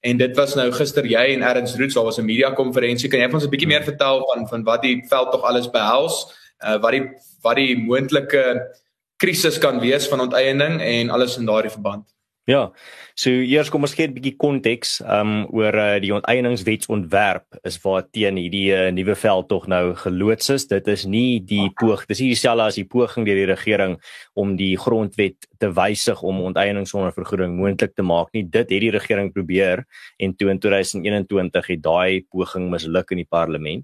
En 0.00 0.16
dit 0.16 0.36
was 0.36 0.54
nou 0.54 0.68
gister 0.72 1.06
jy 1.06 1.24
en 1.34 1.42
Erns 1.42 1.74
Roots, 1.76 1.94
daar 1.94 2.04
was 2.04 2.18
'n 2.18 2.24
media 2.24 2.50
konferensie. 2.50 3.08
Kan 3.08 3.20
jy 3.20 3.32
ons 3.32 3.44
'n 3.44 3.50
bietjie 3.50 3.68
meer 3.68 3.84
vertel 3.84 4.26
van 4.26 4.48
van 4.48 4.62
wat 4.64 4.82
die 4.82 5.04
veld 5.08 5.32
tog 5.32 5.42
alles 5.42 5.70
behels? 5.70 6.34
Uh 6.64 6.78
wat 6.80 6.90
die 6.90 7.10
wat 7.42 7.56
die 7.56 7.76
moontlike 7.76 8.74
krisis 9.16 9.58
kan 9.58 9.80
wees 9.80 10.08
van 10.08 10.20
onteiening 10.20 10.80
en 10.80 11.10
alles 11.10 11.36
in 11.36 11.46
daardie 11.46 11.70
verband? 11.70 12.06
Ja. 12.44 12.72
So 13.18 13.32
eers 13.34 13.66
kom 13.66 13.82
ons 13.82 13.96
gee 13.98 14.06
'n 14.06 14.12
bietjie 14.14 14.36
konteks 14.38 15.00
um 15.02 15.48
oor 15.50 15.74
uh, 15.74 15.98
die 15.98 16.12
onteieningswetsontwerp 16.14 17.58
is 17.66 17.78
waar 17.82 18.04
teen 18.14 18.38
hierdie 18.38 18.70
uh, 18.70 18.92
nuwe 18.94 19.16
veld 19.18 19.48
tog 19.50 19.66
nou 19.66 19.96
geloods 19.98 20.52
is. 20.54 20.68
Dit 20.70 20.86
is 20.86 21.02
nie 21.02 21.40
die 21.42 21.66
poog, 21.80 22.04
dis 22.06 22.22
nie 22.22 22.30
dieselfde 22.30 22.68
as 22.70 22.78
die 22.78 22.86
poging 22.86 23.26
deur 23.26 23.40
die 23.40 23.50
regering 23.50 23.98
om 24.38 24.54
die 24.54 24.76
grondwet 24.78 25.50
te 25.58 25.72
wysig 25.74 26.22
om 26.22 26.44
onteiening 26.46 26.86
sonder 26.86 27.10
vergoeding 27.10 27.58
moontlik 27.58 27.98
te 27.98 28.06
maak 28.06 28.30
nie. 28.38 28.46
Dit 28.46 28.70
het 28.70 28.86
die 28.86 28.94
regering 28.94 29.34
probeer 29.34 29.82
en 30.22 30.38
toe 30.38 30.54
in 30.54 30.62
2021 30.62 31.74
het 31.74 31.82
daai 31.82 32.22
poging 32.30 32.70
misluk 32.70 33.10
in 33.10 33.24
die 33.26 33.30
parlement. 33.38 33.82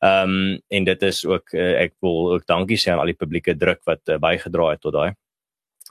Um 0.00 0.56
en 0.72 0.88
dit 0.88 1.02
is 1.02 1.26
ook 1.28 1.52
uh, 1.52 1.82
ek 1.84 1.98
wil 2.00 2.32
ook 2.32 2.48
dankie 2.48 2.80
sê 2.80 2.94
aan 2.94 3.04
al 3.04 3.12
die 3.12 3.20
publieke 3.26 3.52
druk 3.52 3.84
wat 3.84 4.08
uh, 4.08 4.16
bygedra 4.16 4.72
het 4.72 4.80
tot 4.80 4.96
daai 4.96 5.12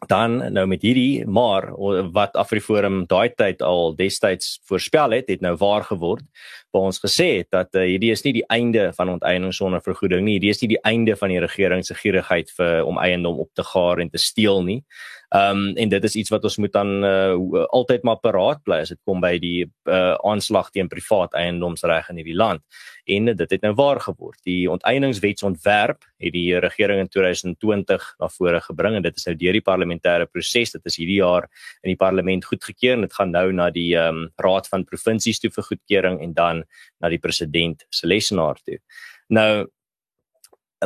dan 0.07 0.53
nou 0.53 0.65
met 0.67 0.81
hierdie 0.81 1.25
maar 1.27 1.67
wat 2.13 2.35
Afriforum 2.39 3.03
daai 3.07 3.29
tyd 3.35 3.61
al 3.61 3.95
destyds 3.95 4.59
voorspel 4.69 5.11
het 5.17 5.27
het 5.27 5.41
nou 5.41 5.55
waar 5.59 5.83
geword 5.83 6.23
waar 6.71 6.87
ons 6.87 7.01
gesê 7.01 7.27
het 7.39 7.49
dat 7.51 7.75
uh, 7.75 7.83
hierdie 7.83 8.11
is 8.13 8.23
nie 8.23 8.33
die 8.39 8.45
einde 8.47 8.91
van 8.95 9.09
onteiening 9.09 9.53
sonder 9.53 9.81
vergoeding 9.81 10.21
nie. 10.25 10.37
Hierdie 10.37 10.53
is 10.53 10.61
nie 10.61 10.75
die 10.75 10.83
einde 10.85 11.15
van 11.17 11.33
die 11.33 11.41
regering 11.41 11.85
se 11.85 11.97
gierigheid 11.97 12.51
vir 12.57 12.85
om 12.85 12.99
eiendom 13.01 13.39
op 13.41 13.49
te 13.57 13.65
gaar 13.65 13.99
en 13.99 14.09
te 14.09 14.21
steel 14.21 14.63
nie 14.63 14.83
Ehm 15.29 15.57
um, 15.57 15.75
en 15.77 15.89
dit 15.89 16.03
is 16.03 16.15
iets 16.15 16.31
wat 16.33 16.43
ons 16.43 16.57
moet 16.57 16.71
dan 16.73 17.03
uh, 17.05 17.65
altyd 17.69 18.03
maar 18.03 18.17
paraat 18.17 18.63
bly 18.65 18.79
as 18.81 18.89
dit 18.89 18.99
kom 19.05 19.19
by 19.21 19.35
die 19.37 19.67
uh, 19.85 20.15
aanslag 20.25 20.71
teen 20.73 20.89
privaat 20.89 21.35
eiendomsreg 21.37 22.09
in 22.09 22.17
hierdie 22.17 22.37
land. 22.37 22.63
En 23.05 23.29
dit 23.29 23.53
het 23.53 23.61
nou 23.61 23.73
waar 23.77 24.01
geword. 24.01 24.39
Die 24.49 24.65
onteieningswetsontwerp 24.73 26.01
het 26.17 26.33
die 26.33 26.57
regering 26.57 27.03
in 27.03 27.11
2020 27.13 28.09
na 28.19 28.31
vore 28.39 28.61
gebring 28.71 28.97
en 28.97 29.05
dit 29.05 29.21
is 29.21 29.29
nou 29.29 29.35
deur 29.37 29.59
die 29.59 29.65
parlementêre 29.69 30.25
proses. 30.25 30.73
Dit 30.73 30.89
is 30.89 30.97
hierdie 30.97 31.21
jaar 31.21 31.45
in 31.83 31.93
die 31.93 31.99
parlement 32.01 32.49
goedgekeur 32.49 32.97
en 32.97 33.05
dit 33.05 33.13
gaan 33.21 33.33
nou 33.35 33.51
na 33.53 33.69
die 33.69 33.91
ehm 33.93 34.25
um, 34.25 34.27
Raad 34.41 34.65
van 34.73 34.87
Provinsies 34.89 35.37
toe 35.39 35.53
vir 35.53 35.69
goedkeuring 35.69 36.23
en 36.25 36.33
dan 36.33 36.65
na 36.97 37.13
die 37.13 37.21
president 37.21 37.85
se 37.93 38.09
lesenaar 38.09 38.57
toe. 38.65 38.81
Nou 39.29 39.69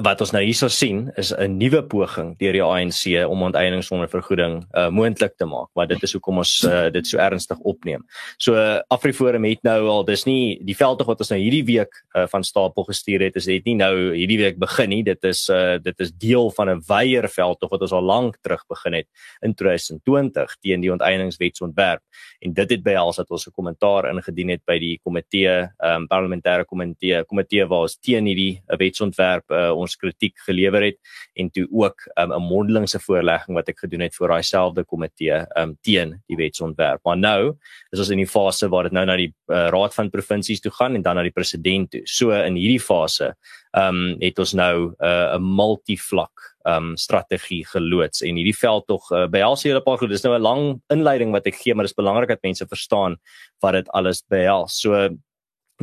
wat 0.01 0.21
ons 0.25 0.31
nou 0.33 0.41
hierso 0.41 0.67
sien 0.73 1.12
is 1.21 1.31
'n 1.31 1.57
nuwe 1.57 1.83
poging 1.85 2.33
deur 2.39 2.53
die 2.53 2.63
ANC 2.63 3.29
om 3.29 3.43
onteiening 3.45 3.83
sonder 3.83 4.09
vergoeding 4.09 4.65
uh, 4.73 4.89
moontlik 4.89 5.38
te 5.38 5.45
maak, 5.45 5.69
maar 5.75 5.88
dit 5.88 6.01
is 6.03 6.13
hoekom 6.13 6.38
ons 6.38 6.63
uh, 6.63 6.89
dit 6.89 7.05
so 7.07 7.17
ernstig 7.17 7.59
opneem. 7.59 8.01
So 8.38 8.55
uh, 8.55 8.81
AfriForum 8.89 9.43
het 9.45 9.62
nou 9.63 9.88
al 9.88 10.03
dis 10.03 10.25
nie 10.25 10.57
die 10.65 10.75
veldtog 10.75 11.07
wat 11.07 11.19
ons 11.19 11.29
nou 11.29 11.39
hierdie 11.39 11.63
week 11.63 11.93
uh, 12.15 12.25
van 12.25 12.43
stapel 12.43 12.83
gestuur 12.83 13.21
het, 13.21 13.35
is 13.35 13.45
dit 13.45 13.65
nie 13.65 13.75
nou 13.75 14.15
hierdie 14.15 14.38
week 14.38 14.57
begin 14.57 14.89
nie. 14.89 15.03
Dit 15.03 15.23
is 15.23 15.47
uh, 15.50 15.77
dit 15.77 16.00
is 16.00 16.12
deel 16.12 16.50
van 16.57 16.69
'n 16.69 16.81
weier 16.88 17.29
veldtog 17.29 17.69
wat 17.69 17.81
ons 17.81 17.93
al 17.93 18.01
lank 18.01 18.38
terug 18.41 18.65
begin 18.67 18.93
het 18.93 19.07
in 19.41 19.53
2020 19.53 20.57
teen 20.62 20.81
die 20.81 20.91
onteieningswetsontwerp. 20.91 22.01
En 22.41 22.53
dit 22.53 22.69
het 22.69 22.83
behels 22.83 23.15
dat 23.21 23.29
ons 23.29 23.45
'n 23.45 23.53
kommentaar 23.53 24.09
ingedien 24.09 24.50
het 24.50 24.65
by 24.65 24.79
die 24.79 25.00
komitee, 25.03 25.69
um, 25.85 26.07
parlementêre 26.07 26.65
komitee, 26.65 27.23
komitee 27.25 27.65
waar 27.67 27.85
ons 27.85 27.97
teen 28.00 28.25
hierdie 28.25 28.63
wetsontwerp 28.65 29.45
uh, 29.51 29.82
ons 29.83 29.95
kritiek 29.99 30.35
gelewer 30.47 30.87
het 30.87 30.99
en 31.39 31.49
toe 31.53 31.67
ook 31.71 32.07
um, 32.17 32.31
'n 32.31 32.35
um, 32.35 32.47
mondelingse 32.47 32.99
voorlegging 32.99 33.55
wat 33.55 33.69
ek 33.69 33.83
gedoen 33.85 34.01
het 34.01 34.15
vir 34.15 34.27
daai 34.27 34.43
selfde 34.43 34.83
komitee 34.83 35.45
um, 35.57 35.75
teen 35.81 36.21
die 36.27 36.37
wetsontwerp. 36.37 37.01
Maar 37.05 37.17
nou 37.17 37.57
is 37.91 37.99
ons 37.99 38.09
in 38.09 38.23
die 38.23 38.29
fase 38.29 38.69
waar 38.69 38.83
dit 38.83 38.93
nou 38.93 39.05
na 39.05 39.17
die 39.17 39.33
uh, 39.51 39.69
raad 39.69 39.93
van 39.93 40.09
provinsies 40.09 40.61
toe 40.61 40.71
gaan 40.71 40.95
en 40.95 41.01
dan 41.01 41.15
na 41.15 41.23
die 41.23 41.35
president 41.35 41.91
toe. 41.91 42.01
So 42.05 42.31
in 42.31 42.55
hierdie 42.55 42.81
fase 42.81 43.33
um, 43.77 44.15
het 44.21 44.39
ons 44.39 44.53
nou 44.53 44.93
uh, 44.99 45.35
'n 45.35 45.41
uh, 45.41 45.55
multivlak 45.57 46.53
um, 46.67 46.95
strategie 46.97 47.65
geloods 47.65 48.21
en 48.21 48.35
hierdie 48.35 48.57
veld 48.57 48.87
tog 48.87 49.11
uh, 49.11 49.27
behels 49.27 49.65
'n 49.65 49.81
paar 49.83 49.97
goed. 49.97 50.09
Dis 50.09 50.23
nou 50.23 50.35
'n 50.35 50.41
lang 50.41 50.81
inleiding 50.89 51.31
wat 51.31 51.45
ek 51.47 51.55
gee, 51.55 51.73
maar 51.73 51.85
dit 51.85 51.91
is 51.91 52.03
belangrik 52.03 52.29
dat 52.29 52.43
mense 52.43 52.65
verstaan 52.67 53.17
wat 53.61 53.73
dit 53.73 53.87
alles 53.89 54.23
behels. 54.27 54.79
So 54.79 55.09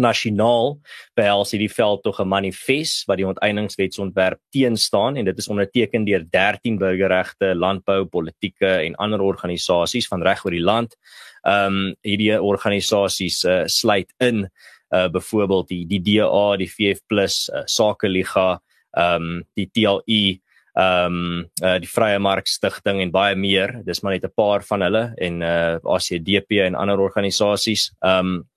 nasionaal 0.01 0.79
behels 1.19 1.53
hierdie 1.55 1.71
veld 1.73 2.03
tog 2.03 2.21
'n 2.21 2.29
manifest 2.29 3.07
wat 3.09 3.21
die 3.21 3.27
onteieningswetsontwerp 3.27 4.41
teenstaan 4.51 5.17
en 5.17 5.25
dit 5.25 5.39
is 5.39 5.49
onderteken 5.49 6.05
deur 6.05 6.25
13 6.31 6.79
burgerregte, 6.79 7.55
landbou, 7.55 8.05
politieke 8.05 8.67
en 8.87 8.95
ander 8.95 9.21
organisasies 9.21 10.09
van 10.09 10.23
reg 10.23 10.45
oor 10.45 10.57
die 10.57 10.65
land. 10.65 10.97
Ehm 11.43 11.67
um, 11.67 11.95
hierdie 12.03 12.41
organisasies 12.41 13.45
uh, 13.45 13.63
sluit 13.67 14.13
in 14.19 14.49
uh 14.91 15.09
byvoorbeeld 15.09 15.69
die 15.69 15.87
die 15.87 16.03
DA, 16.03 16.57
die 16.57 16.71
VF+, 16.71 17.01
uh, 17.11 17.63
Sakeliga, 17.65 18.61
ehm 18.93 19.23
um, 19.23 19.45
die 19.55 19.71
TLI 19.73 20.41
ehm 20.75 21.15
um, 21.15 21.51
uh, 21.63 21.79
die 21.83 21.89
Vrye 21.89 22.19
Mark 22.19 22.47
Stichting 22.47 23.01
en 23.03 23.11
baie 23.11 23.37
meer. 23.37 23.81
Dis 23.85 24.03
maar 24.03 24.13
net 24.13 24.25
'n 24.25 24.33
paar 24.35 24.63
van 24.63 24.83
hulle 24.83 25.13
en 25.17 25.43
uh 25.43 25.79
ACDP 25.83 26.63
en 26.67 26.75
ander 26.75 26.99
organisasies. 26.99 27.93
Ehm 28.01 28.27
um, 28.27 28.49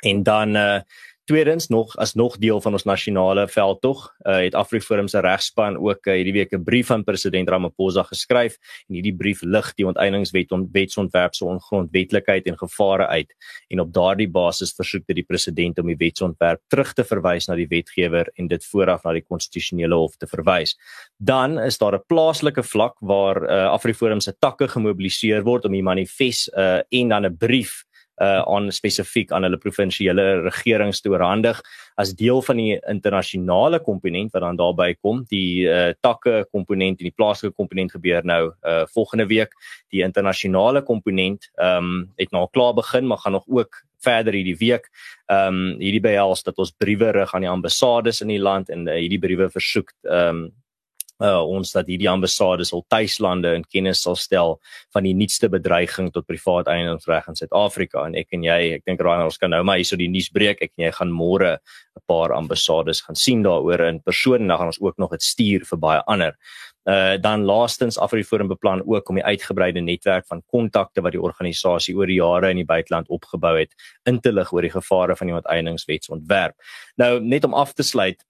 En 0.00 0.22
dan 0.22 0.56
uh 0.56 0.80
tweedens 1.30 1.68
nog 1.68 1.96
as 1.96 2.14
nog 2.14 2.38
deel 2.38 2.60
van 2.60 2.72
ons 2.72 2.84
nasionale 2.84 3.48
veldtog, 3.48 4.00
uh 4.26 4.40
het 4.42 4.54
Afriforum 4.54 5.08
se 5.08 5.20
regspan 5.20 5.76
ook 5.78 6.06
uh, 6.06 6.14
hierdie 6.14 6.32
week 6.32 6.52
'n 6.52 6.64
brief 6.64 6.90
aan 6.90 7.04
president 7.04 7.48
Ramaphosa 7.48 8.02
geskryf 8.02 8.56
en 8.88 8.94
hierdie 8.94 9.14
brief 9.14 9.42
lig 9.42 9.74
die 9.74 9.86
onteieningswet 9.86 10.52
on 10.52 10.68
wetsontwerp 10.72 11.34
se 11.34 11.44
ongrondwetlikheid 11.44 12.46
en 12.46 12.58
gevare 12.58 13.06
uit 13.06 13.34
en 13.68 13.80
op 13.80 13.92
daardie 13.92 14.28
basis 14.28 14.74
versoek 14.74 15.06
dit 15.06 15.16
die 15.16 15.24
president 15.24 15.78
om 15.78 15.86
die 15.86 15.96
wetsontwerp 15.96 16.60
terug 16.66 16.92
te 16.92 17.04
verwys 17.04 17.46
na 17.46 17.54
die 17.54 17.68
wetgewer 17.68 18.30
en 18.34 18.48
dit 18.48 18.64
vooraf 18.64 19.04
na 19.04 19.12
die 19.12 19.26
konstitusionele 19.28 19.94
hof 19.94 20.16
te 20.16 20.26
verwys. 20.26 20.76
Dan 21.16 21.58
is 21.58 21.78
daar 21.78 21.94
'n 21.94 22.06
plaaslike 22.06 22.62
vlak 22.62 22.96
waar 23.00 23.42
uh 23.42 23.70
Afriforum 23.70 24.20
se 24.20 24.34
takke 24.38 24.68
gemobiliseer 24.68 25.42
word 25.42 25.64
om 25.64 25.72
die 25.72 25.82
manifest 25.82 26.50
uh 26.56 26.80
en 26.88 27.08
dan 27.08 27.26
'n 27.26 27.36
brief 27.36 27.84
uh 28.20 28.42
aan 28.44 28.70
spesifiek 28.72 29.32
aan 29.32 29.46
hulle 29.46 29.58
provinsiale 29.60 30.42
regerings 30.44 31.00
te 31.00 31.10
oorhandig. 31.12 31.60
As 31.96 32.14
deel 32.14 32.42
van 32.42 32.60
die 32.60 32.78
internasionale 32.88 33.80
komponent 33.80 34.32
wat 34.34 34.44
dan 34.44 34.60
daarbey 34.60 34.94
kom 35.00 35.24
die 35.30 35.66
uh 35.68 35.92
takke 36.00 36.44
komponent 36.52 37.00
en 37.00 37.10
die 37.10 37.16
plaaslike 37.16 37.56
komponent 37.56 37.92
gebeur 37.96 38.24
nou 38.24 38.42
uh 38.50 38.84
volgende 38.94 39.26
week. 39.26 39.54
Die 39.90 40.04
internasionale 40.06 40.82
komponent 40.82 41.50
um 41.56 42.10
het 42.20 42.32
nou 42.32 42.46
al 42.46 42.52
klaar 42.54 42.74
begin 42.74 43.06
maar 43.06 43.22
gaan 43.24 43.38
nog 43.38 43.48
ook 43.48 43.82
verder 44.00 44.32
hierdie 44.32 44.58
week. 44.60 44.88
Um 45.28 45.76
hierdie 45.80 46.04
behels 46.04 46.42
dat 46.42 46.58
ons 46.58 46.72
briewe 46.76 47.12
rig 47.16 47.34
aan 47.34 47.46
die 47.46 47.52
ambassades 47.52 48.20
in 48.20 48.32
die 48.32 48.40
land 48.40 48.70
en 48.70 48.88
uh, 48.88 48.96
hierdie 48.96 49.20
briewe 49.20 49.50
versoek 49.50 49.92
um 50.04 50.50
uh, 51.20 51.40
ons 51.44 51.72
dat 51.72 51.88
hierdie 51.90 52.08
ambassades 52.10 52.72
al 52.76 52.84
tuislande 52.88 53.52
in 53.56 53.64
kennis 53.68 54.02
sal 54.04 54.16
stel 54.18 54.56
van 54.94 55.06
die 55.06 55.14
nuutste 55.16 55.50
bedreiging 55.52 56.10
tot 56.14 56.26
privaat 56.28 56.70
eiendomsreg 56.72 57.28
in 57.30 57.38
Suid-Afrika. 57.38 58.06
En 58.08 58.16
ek 58.18 58.32
en 58.36 58.46
jy 58.48 58.58
ek 58.78 58.86
dink 58.88 59.04
Ryan 59.04 59.28
ons 59.28 59.40
kan 59.40 59.52
nou 59.52 59.62
maar 59.66 59.80
hierso 59.80 59.98
die 60.00 60.10
nuus 60.10 60.30
breek. 60.32 60.62
Ek 60.64 60.72
en 60.76 60.88
jy 60.88 60.92
gaan 60.96 61.12
môre 61.12 61.58
'n 61.58 62.02
paar 62.06 62.32
ambassades 62.32 63.02
gaan 63.06 63.16
sien 63.16 63.42
daaroor 63.42 63.80
in 63.88 64.00
persoon 64.00 64.40
en 64.42 64.48
dan 64.48 64.58
gaan 64.58 64.72
ons 64.72 64.80
ook 64.80 64.98
nog 64.98 65.10
dit 65.10 65.22
stuur 65.22 65.64
vir 65.64 65.78
baie 65.78 66.02
ander. 66.06 66.36
Uh, 66.88 67.20
dan 67.20 67.44
laastens 67.44 67.98
Afriforum 67.98 68.48
beplan 68.48 68.82
ook 68.86 69.08
om 69.08 69.14
die 69.14 69.24
uitgebreide 69.24 69.80
netwerk 69.80 70.26
van 70.26 70.42
kontakte 70.46 71.02
wat 71.04 71.12
die 71.12 71.20
organisasie 71.20 71.94
oor 71.94 72.08
die 72.08 72.16
jare 72.16 72.50
in 72.50 72.56
die 72.56 72.64
buiteland 72.64 73.08
opgebou 73.08 73.52
het 73.58 73.74
in 74.08 74.20
te 74.20 74.32
lig 74.32 74.52
oor 74.52 74.64
die 74.64 74.72
gevare 74.72 75.16
van 75.16 75.28
die 75.28 75.36
onteieningswetsontwerp. 75.36 76.56
Nou 76.96 77.20
net 77.20 77.44
om 77.44 77.54
af 77.54 77.74
te 77.76 77.84
sluit, 77.84 78.24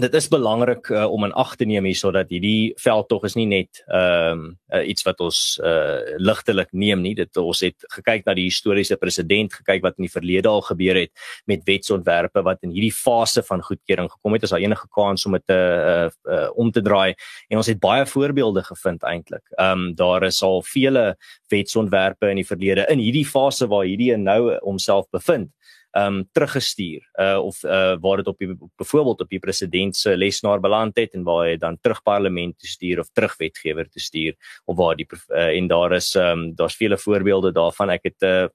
dit 0.00 0.14
is 0.14 0.28
belangrik 0.30 0.88
uh, 0.90 1.04
om 1.10 1.24
in 1.26 1.34
ag 1.38 1.54
te 1.58 1.66
neem 1.68 1.86
hierso 1.88 2.10
dat 2.14 2.30
hierdie 2.32 2.72
veldtog 2.80 3.24
is 3.28 3.36
nie 3.38 3.46
net 3.50 3.82
ehm 3.86 4.38
um, 4.38 4.44
uh, 4.68 4.82
iets 4.84 5.04
wat 5.06 5.20
ons 5.24 5.38
uh, 5.64 6.16
ligtelik 6.20 6.68
neem 6.76 7.00
nie. 7.02 7.14
Dit 7.16 7.36
ons 7.40 7.62
het 7.64 7.86
gekyk 7.94 8.26
na 8.26 8.34
die 8.36 8.46
historiese 8.50 8.98
president 9.00 9.54
gekyk 9.54 9.82
wat 9.84 9.96
in 9.98 10.04
die 10.04 10.12
verlede 10.12 10.50
al 10.50 10.62
gebeur 10.66 10.98
het 11.00 11.12
met 11.48 11.64
wetsontwerpe 11.66 12.42
wat 12.44 12.62
in 12.66 12.74
hierdie 12.76 12.92
fase 12.92 13.42
van 13.46 13.64
goedkeuring 13.64 14.10
gekom 14.12 14.36
het. 14.36 14.44
As 14.44 14.54
daar 14.54 14.64
enige 14.64 14.88
kans 14.94 15.26
om 15.26 15.38
dit 15.38 15.46
te 15.48 15.58
uh, 15.58 16.08
uh, 16.28 16.48
om 16.54 16.70
te 16.72 16.84
draai. 16.84 17.14
En 17.48 17.60
ons 17.62 17.70
het 17.70 17.80
baie 17.80 18.06
voorbeelde 18.06 18.64
gevind 18.68 19.02
eintlik 19.02 19.44
ehm 19.56 19.88
um, 19.88 19.94
daar 19.98 20.28
is 20.28 20.42
al 20.42 20.62
vele 20.62 21.16
wetsontwerpe 21.48 22.30
in 22.30 22.42
die 22.42 22.46
verlede 22.46 22.86
in 22.92 23.00
hierdie 23.02 23.26
fase 23.26 23.66
waar 23.66 23.86
hierdie 23.88 24.14
nou 24.16 24.58
homself 24.62 25.08
bevind 25.10 25.50
um 25.96 26.28
teruggestuur 26.32 27.00
uh 27.20 27.38
of 27.40 27.62
uh 27.64 27.96
waar 28.00 28.16
dit 28.16 28.26
op 28.26 28.38
die 28.38 28.56
byvoorbeeld 28.76 29.20
op 29.20 29.28
die 29.28 29.38
president 29.38 29.96
se 29.96 30.16
lesenaar 30.16 30.60
beland 30.60 30.96
het 30.96 31.14
en 31.14 31.24
waar 31.24 31.46
hy 31.46 31.56
dan 31.56 31.78
terug 31.80 32.02
parlement 32.02 32.58
toe 32.58 32.68
stuur 32.68 33.00
of 33.00 33.08
terug 33.12 33.36
wetgewer 33.36 33.88
toe 33.88 34.02
stuur 34.02 34.36
of 34.64 34.76
waar 34.76 34.96
die 34.96 35.06
uh, 35.28 35.56
en 35.56 35.66
daar 35.66 35.92
is 35.92 36.14
um 36.14 36.54
daar's 36.54 36.76
vele 36.76 36.98
voorbeelde 36.98 37.52
daarvan. 37.52 37.90
Ek 37.90 38.04
het 38.04 38.22
uh 38.22 38.48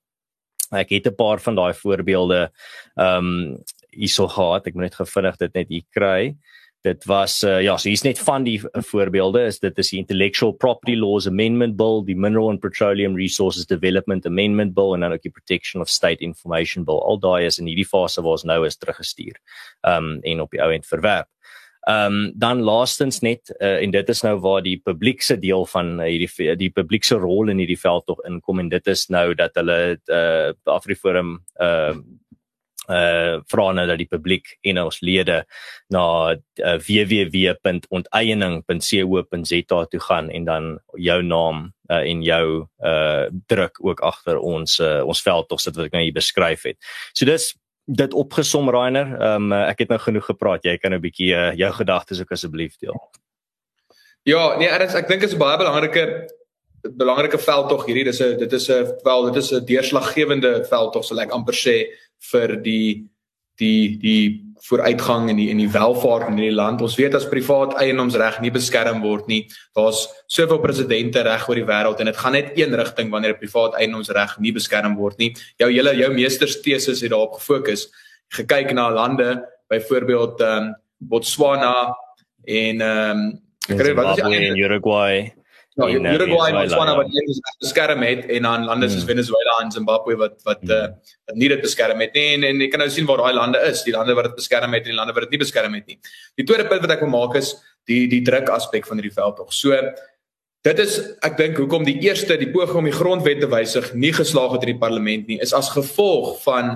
ek 0.73 0.89
het 0.89 1.07
'n 1.07 1.15
paar 1.15 1.39
van 1.39 1.55
daai 1.55 1.73
voorbeelde 1.73 2.51
um 2.95 3.57
hierso 3.89 4.27
gehad. 4.27 4.67
Ek 4.67 4.73
moet 4.73 4.89
net 4.89 4.95
gevindig 4.95 5.37
dit 5.37 5.53
net 5.53 5.69
hier 5.69 5.85
kry 5.89 6.35
dit 6.83 7.05
was 7.07 7.37
uh, 7.47 7.61
ja 7.63 7.77
so 7.79 7.87
hier's 7.87 8.03
net 8.03 8.19
van 8.19 8.43
die 8.43 8.57
uh, 8.59 8.81
voorbeelde 8.83 9.45
is 9.47 9.59
dit 9.63 9.77
is 9.79 9.91
die 9.93 10.01
intellectual 10.01 10.51
property 10.51 10.95
laws 10.99 11.27
amendment 11.29 11.77
bill 11.79 12.01
die 12.03 12.15
mineral 12.15 12.49
and 12.51 12.61
petroleum 12.61 13.15
resources 13.15 13.65
development 13.69 14.25
amendment 14.27 14.73
bill 14.75 14.93
en 14.93 15.05
dan 15.05 15.15
ook 15.15 15.23
die 15.23 15.31
protection 15.31 15.81
of 15.81 15.89
state 15.89 16.23
information 16.23 16.83
bill. 16.83 16.99
Al 16.99 17.19
daai 17.23 17.45
is 17.45 17.59
in 17.59 17.69
hierdie 17.71 17.87
fase 17.87 18.21
waar 18.21 18.37
ons 18.37 18.47
nou 18.47 18.63
is 18.67 18.77
teruggestuur 18.77 19.39
um 19.87 20.17
en 20.23 20.43
op 20.43 20.51
die 20.51 20.61
ou 20.63 20.71
end 20.75 20.87
verwerp. 20.89 21.29
Um 21.87 22.31
dan 22.39 22.63
laastens 22.63 23.21
net 23.23 23.51
uh, 23.59 23.79
en 23.83 23.91
dit 23.91 24.09
is 24.09 24.23
nou 24.23 24.37
waar 24.43 24.61
die 24.63 24.77
publiekse 24.83 25.35
deel 25.39 25.65
van 25.67 25.97
uh, 25.99 26.07
hierdie 26.07 26.55
die 26.59 26.71
publiekse 26.71 27.15
rol 27.19 27.51
in 27.51 27.59
hierdie 27.63 27.79
veld 27.79 28.05
tog 28.07 28.23
inkom 28.27 28.59
en 28.59 28.71
dit 28.71 28.91
is 28.91 29.07
nou 29.11 29.29
dat 29.39 29.55
hulle 29.59 29.79
uh 30.11 30.51
Afriforum 30.75 31.37
uh 31.59 31.95
uh 32.89 33.39
vra 33.51 33.71
nou 33.71 33.87
dat 33.87 33.97
die 33.97 34.07
publiek 34.09 34.57
en 34.61 34.77
ons 34.83 35.01
lede 35.01 35.45
na 35.93 36.33
uh, 36.33 36.37
www.onteiening.co.za 36.87 39.85
toe 39.85 39.99
gaan 39.99 40.29
en 40.29 40.45
dan 40.45 40.79
jou 40.97 41.23
naam 41.23 41.73
uh, 41.89 42.03
en 42.03 42.23
jou 42.23 42.67
uh 42.83 43.25
druk 43.47 43.77
ook 43.79 43.99
agter 44.01 44.39
ons 44.39 44.79
uh, 44.79 45.03
ons 45.05 45.21
veldtog 45.21 45.61
sit 45.61 45.75
wat 45.75 45.85
ek 45.85 45.91
nou 45.93 46.03
hier 46.03 46.13
beskryf 46.13 46.63
het. 46.63 46.77
So 47.13 47.25
dis 47.25 47.55
dit 47.85 48.13
opgesom 48.13 48.69
Rainer. 48.71 49.35
Um 49.35 49.51
ek 49.51 49.79
het 49.83 49.89
nou 49.89 49.99
genoeg 49.99 50.25
gepraat. 50.25 50.63
Jy 50.63 50.77
kan 50.77 50.93
'n 50.93 51.01
bietjie 51.01 51.35
uh, 51.35 51.53
jou 51.55 51.71
gedagtes 51.71 52.19
ook 52.19 52.31
asseblief 52.31 52.77
deel. 52.77 53.11
Ja, 54.23 54.57
nee, 54.57 54.71
Ernst, 54.71 54.95
ek 54.95 55.07
dink 55.07 55.21
dit 55.21 55.29
is 55.29 55.35
'n 55.35 55.39
baie 55.39 55.57
belangrike 55.57 56.29
belangrike 56.83 57.39
veldtog 57.39 57.85
hierdie. 57.85 58.03
Dis 58.03 58.21
'n 58.21 58.37
dit 58.37 58.53
is 58.53 58.69
'n 58.69 58.99
wel, 59.03 59.31
dit 59.31 59.43
is 59.43 59.51
'n 59.51 59.65
deurslaggewende 59.65 60.65
veldtog 60.65 61.03
sal 61.03 61.19
ek 61.19 61.31
amper 61.31 61.53
sê 61.53 61.87
vir 62.31 62.57
die 62.63 63.09
die 63.61 63.97
die 64.01 64.53
vooruitgang 64.63 65.27
in 65.29 65.37
die 65.37 65.49
in 65.51 65.59
die 65.59 65.69
welvaart 65.71 66.29
in 66.29 66.37
hierdie 66.39 66.55
land. 66.55 66.81
Ons 66.81 66.95
weet 66.95 67.15
as 67.17 67.27
privaat 67.27 67.75
eiendomsreg 67.81 68.39
nie 68.41 68.51
beskerm 68.53 69.01
word 69.03 69.27
nie, 69.27 69.41
daar's 69.75 70.05
soveel 70.31 70.61
presidente 70.63 71.23
reg 71.25 71.43
oor 71.49 71.59
die 71.59 71.67
wêreld 71.67 71.99
en 71.99 72.07
dit 72.07 72.21
gaan 72.21 72.37
net 72.37 72.53
een 72.55 72.75
rigting 72.79 73.11
wanneer 73.11 73.35
privaat 73.39 73.75
eiendomsreg 73.81 74.37
nie 74.39 74.53
beskerm 74.55 74.95
word 74.95 75.19
nie. 75.19 75.33
Jou 75.59 75.69
hele 75.69 75.95
jou 75.99 76.09
meestersteses 76.15 77.03
het 77.03 77.11
daarop 77.11 77.35
gefokus. 77.41 77.89
Gekyk 78.33 78.71
na 78.73 78.87
lande, 78.93 79.43
byvoorbeeld 79.69 80.41
ehm 80.41 80.71
um, 80.71 80.73
Botswana 81.03 81.91
en 82.47 82.81
ehm 82.81 83.19
um, 83.19 83.31
ek 83.67 83.81
weet 83.81 83.95
wat 83.99 84.17
is 84.17 84.39
in 84.39 84.57
Uruguay. 84.57 85.33
Ja, 85.75 85.87
in 85.89 86.05
Uruguay 86.05 86.51
en 86.51 86.57
Botswana 86.59 86.93
wat 86.99 87.09
net 87.09 87.53
beskerm 87.63 88.03
het 88.05 88.27
en 88.29 88.45
dan 88.45 88.65
lande 88.69 88.89
soos 88.91 89.01
hmm. 89.01 89.09
Venezuela 89.09 89.55
en 89.63 89.71
Zimbabwe 89.73 90.15
wat 90.19 90.35
wat 90.45 90.61
hmm. 90.61 90.71
uh, 90.71 91.35
nie 91.39 91.49
dit 91.49 91.61
beskerm 91.65 92.03
het 92.05 92.13
nie 92.13 92.27
en 92.35 92.45
en 92.49 92.61
jy 92.61 92.67
kan 92.69 92.83
nou 92.83 92.89
sien 92.93 93.07
waar 93.09 93.23
daai 93.23 93.33
lande 93.33 93.61
is, 93.71 93.81
die 93.87 93.95
lande 93.95 94.13
wat 94.13 94.29
dit 94.29 94.35
beskerm 94.37 94.75
het 94.77 94.85
en 94.85 94.93
die 94.93 94.99
lande 94.99 95.15
wat 95.17 95.25
dit 95.25 95.33
nie 95.33 95.41
beskerm 95.41 95.77
het 95.79 95.89
nie. 95.89 95.97
Die 96.37 96.45
tweede 96.45 96.67
punt 96.69 96.85
wat 96.85 96.93
ek 96.93 97.01
wil 97.05 97.13
maak 97.15 97.37
is 97.41 97.55
die 97.89 98.03
die 98.11 98.21
druk 98.21 98.53
aspek 98.53 98.85
van 98.85 99.01
hierdie 99.01 99.15
veldtog. 99.15 99.49
So 99.55 99.73
dit 100.63 100.79
is 100.85 100.99
ek 101.25 101.41
dink 101.41 101.57
hoekom 101.57 101.89
die 101.89 101.97
eerste 102.05 102.37
die 102.37 102.51
poging 102.53 102.83
om 102.83 102.91
die 102.91 102.95
grondwet 102.95 103.41
te 103.41 103.49
wysig 103.51 103.89
nie 103.97 104.13
geslaag 104.15 104.53
het 104.55 104.67
in 104.67 104.75
die 104.75 104.81
parlement 104.85 105.27
nie 105.27 105.41
is 105.43 105.55
as 105.57 105.73
gevolg 105.73 106.37
van 106.45 106.75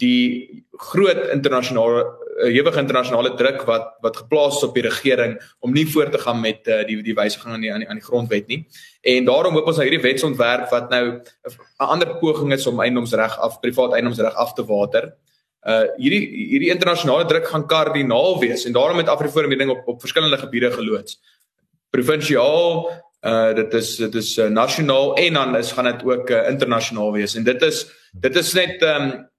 die 0.00 0.64
groot 0.90 1.28
internasionale 1.34 2.06
ewige 2.48 2.80
internasionale 2.80 3.34
druk 3.34 3.62
wat 3.68 3.96
wat 4.00 4.16
geplaas 4.16 4.56
is 4.56 4.66
op 4.66 4.74
die 4.74 4.84
regering 4.86 5.36
om 5.60 5.72
nie 5.72 5.86
voort 5.86 6.12
te 6.12 6.18
gaan 6.18 6.40
met 6.40 6.68
uh, 6.68 6.82
die 6.86 7.02
die 7.02 7.14
wysiging 7.14 7.54
aan 7.54 7.60
die 7.60 7.72
aan 7.72 7.84
die, 7.84 7.88
aan 7.88 8.00
die 8.00 8.04
grondwet 8.04 8.46
nie. 8.46 8.66
En 9.00 9.24
daarom 9.24 9.54
hoop 9.54 9.66
ons 9.66 9.80
nou 9.80 9.86
hierdie 9.88 10.02
wetsontwerp 10.04 10.70
wat 10.70 10.90
nou 10.90 11.04
'n 11.18 11.90
ander 11.94 12.16
poging 12.18 12.52
is 12.52 12.66
om 12.66 12.80
eiendomsreg 12.80 13.38
af 13.38 13.60
privaat 13.60 13.92
eiendomsreg 13.92 14.34
af 14.34 14.54
te 14.54 14.64
water. 14.64 15.12
Uh 15.66 15.84
hierdie 15.96 16.24
hierdie 16.50 16.70
internasionale 16.72 17.24
druk 17.24 17.46
gaan 17.46 17.66
kardinaal 17.66 18.38
wees 18.40 18.64
en 18.64 18.72
daarom 18.72 18.96
het 18.96 19.08
Afriforum 19.08 19.50
hierdie 19.50 19.66
ding 19.66 19.78
op 19.78 19.88
op 19.88 20.00
verskillende 20.00 20.38
gebiede 20.38 20.72
geloods. 20.72 21.20
Provinsiaal 21.90 22.90
uh 23.22 23.54
dit 23.54 23.74
is 23.74 23.96
dit 23.96 24.14
is 24.14 24.38
uh, 24.38 24.46
nasionaal 24.48 25.16
en 25.16 25.34
dan 25.34 25.56
is 25.56 25.72
gaan 25.72 25.84
dit 25.84 26.04
ook 26.04 26.30
uh, 26.30 26.48
internasionaal 26.48 27.12
wees 27.12 27.34
en 27.34 27.44
dit 27.44 27.62
is 27.62 27.86
dit 28.12 28.36
is 28.36 28.52
net 28.52 28.82
um 28.82 29.29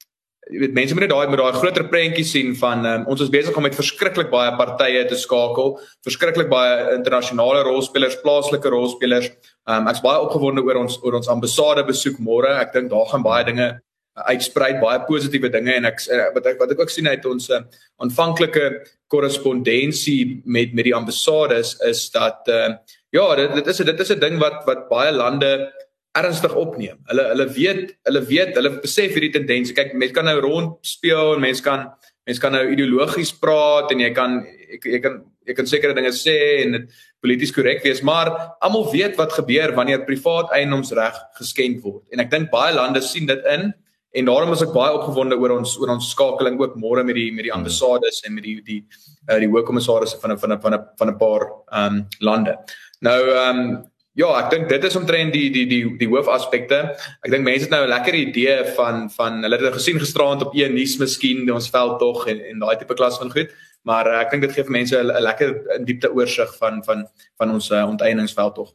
weet 0.52 0.74
mense 0.76 0.96
moet 0.96 1.06
net 1.06 1.14
daai 1.14 1.32
met 1.32 1.40
daai 1.40 1.56
groter 1.56 1.86
prentjie 1.92 2.26
sien 2.28 2.56
van 2.60 2.86
um, 2.86 3.06
ons 3.14 3.22
is 3.24 3.32
besig 3.32 3.56
om 3.58 3.64
met 3.64 3.78
verskriklik 3.78 4.32
baie 4.32 4.52
partye 4.60 5.04
te 5.08 5.20
skakel, 5.20 5.78
verskriklik 6.04 6.50
baie 6.52 6.96
internasionale 6.98 7.64
rolspelers, 7.68 8.20
plaaslike 8.24 8.72
rolspelers. 8.74 9.30
Um, 9.70 9.88
ek's 9.92 10.04
baie 10.04 10.20
opgewonde 10.26 10.64
oor 10.66 10.82
ons 10.84 11.00
oor 11.06 11.20
ons 11.22 11.32
ambassade 11.32 11.86
besoek 11.88 12.20
môre. 12.20 12.52
Ek 12.60 12.74
dink 12.76 12.92
daar 12.92 13.08
gaan 13.14 13.24
baie 13.26 13.48
dinge 13.48 13.70
uitsprei, 14.12 14.74
baie 14.82 15.00
positiewe 15.08 15.50
dinge 15.54 15.76
en 15.78 15.88
ek 15.88 16.02
uh, 16.12 16.26
wat 16.36 16.50
ek 16.52 16.60
wat 16.60 16.74
ek 16.74 16.82
ook 16.84 16.92
sien 16.92 17.08
uit 17.08 17.26
ons 17.30 17.48
uh, 17.54 17.62
aanvanklike 18.04 18.66
korrespondensie 19.12 20.42
met 20.46 20.76
met 20.76 20.90
die 20.90 20.96
ambassades 20.96 21.78
is 21.88 22.10
dat 22.12 22.52
uh, 22.52 22.76
ja, 23.16 23.26
dit 23.40 23.56
dit 23.60 23.72
is 23.72 23.82
dit 23.88 24.04
is 24.06 24.12
'n 24.12 24.20
ding 24.20 24.40
wat 24.40 24.68
wat 24.68 24.90
baie 24.90 25.12
lande 25.12 25.72
ernstig 26.18 26.56
opneem. 26.56 27.00
Hulle 27.10 27.28
hulle 27.32 27.48
weet, 27.56 27.92
hulle 28.08 28.22
weet, 28.28 28.56
hulle 28.60 28.74
besef 28.84 29.16
hierdie 29.16 29.34
tendense. 29.36 29.76
Kyk, 29.76 29.94
mense 30.00 30.16
kan 30.16 30.28
nou 30.28 30.40
rond 30.44 30.80
speel 30.86 31.36
en 31.36 31.44
mense 31.44 31.64
kan 31.66 31.92
mense 32.28 32.42
kan 32.42 32.54
nou 32.54 32.66
ideologies 32.70 33.32
praat 33.42 33.92
en 33.94 34.04
jy 34.04 34.12
kan 34.16 34.42
ek 34.78 34.86
jy 34.86 35.00
kan 35.04 35.22
jy 35.48 35.56
kan 35.58 35.68
sekere 35.68 35.96
dinge 35.98 36.12
sê 36.14 36.36
en 36.62 36.76
dit 36.78 37.00
polities 37.22 37.54
korrek 37.54 37.82
wees, 37.86 38.02
maar 38.06 38.30
almal 38.62 38.86
weet 38.92 39.18
wat 39.18 39.34
gebeur 39.34 39.74
wanneer 39.78 40.04
privaat 40.06 40.54
eiendomsreg 40.58 41.18
geskend 41.40 41.82
word. 41.86 42.04
En 42.14 42.22
ek 42.24 42.30
dink 42.34 42.52
baie 42.54 42.74
lande 42.76 43.02
sien 43.06 43.30
dit 43.30 43.50
in 43.54 43.72
en 44.12 44.28
daarom 44.28 44.52
is 44.54 44.62
ek 44.66 44.74
baie 44.76 44.94
opgewonde 44.98 45.38
oor 45.40 45.56
ons 45.56 45.78
oor 45.80 45.94
ons 45.96 46.12
skakeling 46.14 46.60
ook 46.60 46.76
môre 46.82 47.04
met 47.08 47.18
die 47.18 47.30
met 47.34 47.48
die 47.48 47.54
ambassades 47.56 48.22
en 48.28 48.36
met 48.38 48.46
die 48.46 48.58
die 48.68 48.82
uh, 49.30 49.40
die 49.40 49.50
hoofkommissarisse 49.50 50.20
van 50.22 50.38
van 50.38 50.58
van 50.62 50.78
van 51.00 51.14
'n 51.14 51.18
paar 51.18 51.48
ehm 51.48 51.96
um, 51.96 52.06
lande. 52.20 52.58
Nou 53.02 53.20
ehm 53.30 53.60
um, 53.60 53.91
Ja, 54.20 54.28
ek 54.42 54.50
dink 54.52 54.68
dit 54.68 54.84
is 54.84 54.96
omtrent 55.00 55.32
die 55.32 55.48
die 55.56 55.64
die 55.70 55.84
die 56.00 56.08
hoofaspekte. 56.12 56.82
Ek 57.24 57.32
dink 57.32 57.46
mense 57.48 57.64
het 57.64 57.72
nou 57.72 57.86
'n 57.86 57.94
lekker 57.94 58.16
idee 58.16 58.58
van 58.76 59.10
van 59.10 59.42
hulle 59.44 59.56
het 59.56 59.64
dit 59.64 59.74
gesien 59.74 60.00
gisteraand 60.00 60.42
op 60.44 60.56
een 60.56 60.74
nuus 60.76 60.98
miskien 61.00 61.48
ons 61.52 61.70
veld 61.70 62.00
tog 62.00 62.28
en 62.28 62.42
en 62.42 62.60
daai 62.60 62.76
tipe 62.78 62.94
klas 62.94 63.18
van 63.18 63.32
goed. 63.32 63.56
Maar 63.84 64.08
uh, 64.08 64.20
ek 64.20 64.32
dink 64.32 64.44
dit 64.44 64.52
gee 64.52 64.64
vir 64.64 64.72
mense 64.72 64.98
'n 65.00 65.24
lekker 65.24 65.78
in 65.78 65.86
diepte 65.86 66.12
oorsig 66.12 66.52
van 66.58 66.84
van 66.84 67.08
van 67.38 67.52
ons 67.52 67.72
uh, 67.72 67.88
onteieningsveld 67.88 68.56
tog. 68.56 68.74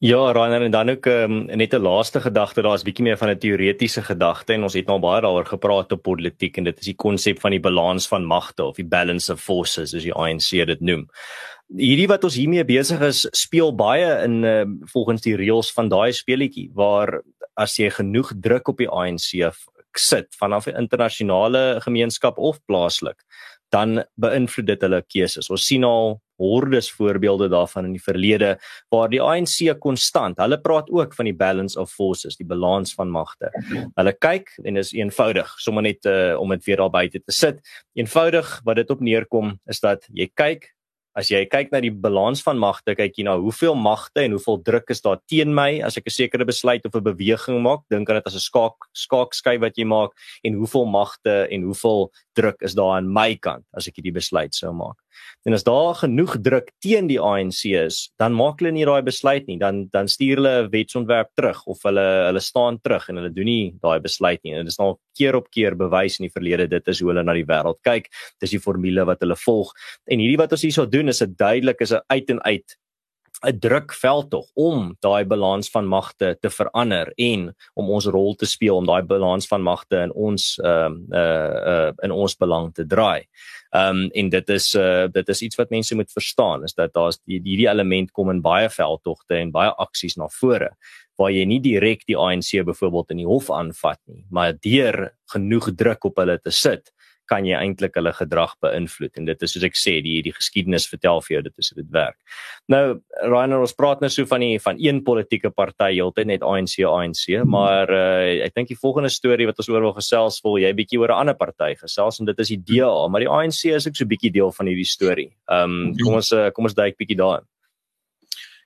Ja, 0.00 0.32
Rainer 0.32 0.62
en 0.62 0.70
dan 0.70 0.90
ook 0.90 1.06
um, 1.06 1.46
net 1.46 1.72
'n 1.74 1.82
laaste 1.82 2.20
gedagte, 2.20 2.62
daar's 2.62 2.84
bietjie 2.84 3.04
meer 3.04 3.16
van 3.16 3.30
'n 3.30 3.38
teoretiese 3.38 4.02
gedagte 4.02 4.52
en 4.52 4.62
ons 4.62 4.74
het 4.74 4.86
nou 4.86 4.98
baie 5.00 5.20
daaroor 5.20 5.46
gepraat 5.46 5.92
op 5.92 6.02
politiek 6.02 6.56
en 6.56 6.64
dit 6.64 6.78
is 6.78 6.84
die 6.84 6.94
konsep 6.94 7.40
van 7.40 7.50
die 7.50 7.60
balans 7.60 8.08
van 8.08 8.24
magte 8.24 8.64
of 8.64 8.76
die 8.76 8.86
balance 8.86 9.32
of 9.32 9.40
forces 9.40 9.90
soos 9.90 10.02
die 10.02 10.14
ANC 10.14 10.50
dit 10.66 10.80
noem 10.80 11.08
hierdie 11.68 12.08
wat 12.08 12.24
ons 12.24 12.38
hiermee 12.38 12.64
besig 12.64 13.02
is 13.04 13.26
speel 13.36 13.74
baie 13.76 14.08
in 14.24 14.40
uh, 14.44 14.64
volgens 14.92 15.24
die 15.24 15.36
reëls 15.36 15.72
van 15.76 15.90
daai 15.92 16.12
speletjie 16.16 16.70
waar 16.76 17.20
as 17.58 17.76
jy 17.78 17.90
genoeg 17.92 18.32
druk 18.40 18.70
op 18.72 18.80
die 18.80 18.88
ANC 18.88 19.34
sit 19.98 20.34
vanaf 20.38 20.68
die 20.68 20.76
internasionale 20.78 21.80
gemeenskap 21.82 22.38
of 22.38 22.60
plaaslik 22.70 23.18
dan 23.74 24.00
beïnvloed 24.16 24.64
dit 24.70 24.84
hulle 24.86 25.02
keuses. 25.04 25.50
Ons 25.52 25.66
sien 25.68 25.84
al 25.84 26.14
hordes 26.38 26.86
voorbeelde 26.94 27.48
daarvan 27.50 27.88
in 27.88 27.96
die 27.96 28.02
verlede 28.02 28.54
waar 28.94 29.10
die 29.10 29.20
ANC 29.20 29.74
konstant, 29.82 30.38
hulle 30.40 30.60
praat 30.62 30.88
ook 30.94 31.16
van 31.18 31.28
die 31.28 31.36
balance 31.36 31.76
of 31.80 31.90
forces, 31.92 32.38
die 32.38 32.46
balans 32.48 32.94
van 32.96 33.10
magte. 33.12 33.50
Hulle 33.98 34.14
kyk 34.16 34.54
en 34.64 34.80
is 34.80 34.94
eenvoudig, 34.96 35.50
sommer 35.60 35.84
net 35.84 36.08
uh, 36.08 36.38
om 36.40 36.54
dit 36.54 36.64
weer 36.70 36.84
daar 36.84 36.94
buite 36.94 37.20
te 37.20 37.34
sit. 37.34 37.60
Eenvoudig 37.98 38.54
wat 38.64 38.80
dit 38.80 38.94
op 38.94 39.04
neerkom 39.04 39.56
is 39.68 39.82
dat 39.84 40.06
jy 40.14 40.30
kyk 40.32 40.70
as 41.18 41.32
jy 41.32 41.40
kyk 41.50 41.72
na 41.74 41.80
die 41.82 41.90
balans 41.90 42.40
van 42.46 42.60
magte, 42.62 42.94
kyk 42.94 43.16
jy 43.18 43.24
na 43.26 43.34
hoeveel 43.42 43.74
magte 43.78 44.22
en 44.22 44.36
hoeveel 44.36 44.60
druk 44.66 44.92
is 44.94 45.02
daar 45.02 45.18
teen 45.30 45.50
my 45.54 45.80
as 45.82 45.98
ek 45.98 46.06
'n 46.06 46.14
sekere 46.14 46.46
besluit 46.46 46.86
of 46.86 46.94
'n 46.94 47.02
beweging 47.02 47.58
maak, 47.62 47.82
dink 47.90 48.08
aan 48.08 48.22
dit 48.22 48.26
as 48.26 48.36
'n 48.36 48.46
skaak 48.46 48.78
skaaksky 48.94 49.58
wat 49.58 49.74
jy 49.76 49.84
maak 49.84 50.12
en 50.44 50.54
hoeveel 50.54 50.86
magte 50.86 51.48
en 51.50 51.62
hoeveel 51.62 52.10
druk 52.34 52.62
is 52.62 52.74
daar 52.74 52.98
aan 52.98 53.12
my 53.12 53.34
kant 53.34 53.64
as 53.74 53.88
ek 53.88 53.96
hierdie 53.96 54.14
besluit 54.14 54.54
sou 54.54 54.72
maak. 54.72 54.96
En 55.46 55.54
as 55.54 55.64
daar 55.64 55.94
genoeg 55.94 56.36
druk 56.42 56.72
teen 56.82 57.06
die 57.08 57.20
ANC 57.20 57.64
is, 57.70 58.10
dan 58.18 58.34
maak 58.36 58.58
hulle 58.60 58.72
nie 58.74 58.86
daai 58.88 59.02
besluit 59.06 59.46
nie, 59.46 59.58
dan 59.58 59.86
dan 59.94 60.08
stuur 60.08 60.36
hulle 60.40 60.54
'n 60.64 60.70
wetsontwerp 60.70 61.30
terug 61.36 61.62
of 61.66 61.82
hulle 61.82 62.06
hulle 62.28 62.40
staan 62.40 62.80
terug 62.82 63.08
en 63.08 63.16
hulle 63.16 63.32
doen 63.32 63.48
nie 63.48 63.74
daai 63.82 64.00
besluit 64.00 64.42
nie. 64.42 64.54
En 64.54 64.64
dit 64.64 64.72
is 64.72 64.78
nou 64.78 64.96
keer 65.18 65.36
op 65.36 65.50
keer 65.50 65.76
bewys 65.76 66.18
in 66.18 66.26
die 66.26 66.34
verlede 66.34 66.68
dit 66.68 66.88
is 66.88 67.00
hoe 67.00 67.10
hulle 67.10 67.24
na 67.24 67.32
die 67.32 67.46
wêreld 67.46 67.80
kyk. 67.82 68.10
Dis 68.40 68.50
die 68.50 68.60
formule 68.60 69.04
wat 69.04 69.20
hulle 69.20 69.36
volg. 69.36 69.72
En 70.06 70.18
hierdie 70.18 70.38
wat 70.38 70.52
ons 70.52 70.62
hierso 70.62 70.86
doen 70.86 71.08
is 71.08 71.22
'n 71.22 71.34
duidelik 71.36 71.80
is 71.80 71.92
'n 71.92 72.02
uit 72.08 72.30
en 72.30 72.42
uit 72.42 72.76
'n 73.46 73.58
drukveld 73.58 74.30
tog 74.30 74.46
om 74.54 74.96
daai 75.00 75.24
balans 75.24 75.70
van 75.70 75.86
magte 75.86 76.36
te 76.40 76.50
verander 76.50 77.12
en 77.16 77.54
om 77.74 77.90
ons 77.90 78.06
rol 78.06 78.34
te 78.34 78.46
speel 78.46 78.76
om 78.76 78.86
daai 78.86 79.02
balans 79.02 79.46
van 79.46 79.62
magte 79.62 80.02
in 80.02 80.12
ons 80.12 80.58
ehm 80.58 80.98
uh, 81.12 81.18
uh, 81.18 81.88
uh 81.88 81.92
in 82.02 82.10
ons 82.10 82.36
belang 82.36 82.72
te 82.74 82.86
draai. 82.86 83.28
Ehm 83.70 83.96
um, 83.96 84.10
en 84.10 84.28
dit 84.28 84.50
is 84.50 84.74
uh 84.74 85.06
dit 85.12 85.28
is 85.28 85.42
iets 85.42 85.56
wat 85.56 85.70
mense 85.70 85.94
moet 85.94 86.12
verstaan 86.12 86.64
is 86.64 86.74
dat 86.74 86.92
daar's 86.92 87.20
hierdie 87.26 87.68
element 87.68 88.10
kom 88.10 88.30
in 88.30 88.42
baie 88.42 88.68
veldtogte 88.68 89.34
en 89.34 89.50
baie 89.50 89.70
aksies 89.70 90.16
na 90.16 90.28
vore 90.40 90.70
waar 91.18 91.30
jy 91.34 91.44
nie 91.50 91.60
direk 91.60 92.04
die 92.06 92.16
ANC 92.16 92.62
byvoorbeeld 92.64 93.10
in 93.10 93.22
die 93.24 93.26
hof 93.26 93.50
aanvat 93.50 93.98
nie, 94.06 94.24
maar 94.30 94.54
deur 94.54 95.10
genoeg 95.32 95.72
druk 95.74 96.04
op 96.04 96.20
hulle 96.22 96.38
te 96.38 96.50
sit 96.54 96.92
kan 97.28 97.46
jy 97.46 97.56
eintlik 97.58 97.96
hulle 97.98 98.12
gedrag 98.16 98.54
beïnvloed 98.64 99.20
en 99.20 99.28
dit 99.28 99.44
is 99.46 99.54
soos 99.54 99.66
ek 99.68 99.76
sê 99.78 99.98
die 100.04 100.20
die 100.26 100.34
geskiedenis 100.34 100.88
vertel 100.90 101.22
vir 101.26 101.36
jou 101.36 101.42
dit 101.48 101.64
is 101.64 101.70
hoe 101.72 101.82
dit 101.82 101.90
werk. 101.94 102.16
Nou 102.72 102.84
Rainer 103.22 103.64
ons 103.64 103.76
praat 103.76 104.02
nou 104.04 104.10
so 104.12 104.28
van 104.30 104.44
die 104.44 104.58
van 104.62 104.80
een 104.80 105.02
politieke 105.06 105.50
party 105.50 105.92
heeltyd 105.96 106.30
net 106.32 106.46
ANC 106.46 106.78
ANC 106.88 107.24
maar 107.44 107.92
uh, 107.92 108.44
ek 108.46 108.56
dink 108.56 108.72
die 108.72 108.80
volgende 108.80 109.12
storie 109.12 109.48
wat 109.50 109.60
ons 109.60 109.70
oor 109.72 109.84
wil 109.88 109.96
gesels 109.98 110.40
wil 110.44 110.58
jy 110.62 110.72
bietjie 110.76 111.00
oor 111.02 111.12
'n 111.12 111.26
ander 111.26 111.38
party 111.38 111.74
gesels 111.78 112.20
en 112.20 112.26
dit 112.26 112.40
is 112.46 112.54
die 112.56 112.62
DA 112.72 113.08
maar 113.08 113.24
die 113.24 113.30
ANC 113.30 113.64
is 113.74 113.86
ook 113.86 113.96
so 113.96 114.08
bietjie 114.08 114.32
deel 114.32 114.52
van 114.52 114.66
hierdie 114.66 114.88
storie. 114.88 115.30
Ehm 115.50 115.78
um, 115.88 115.94
kom 116.02 116.20
ons 116.20 116.32
uh, 116.32 116.50
kom 116.50 116.64
ons 116.64 116.74
duik 116.74 116.96
bietjie 116.98 117.18
daarin. 117.18 117.46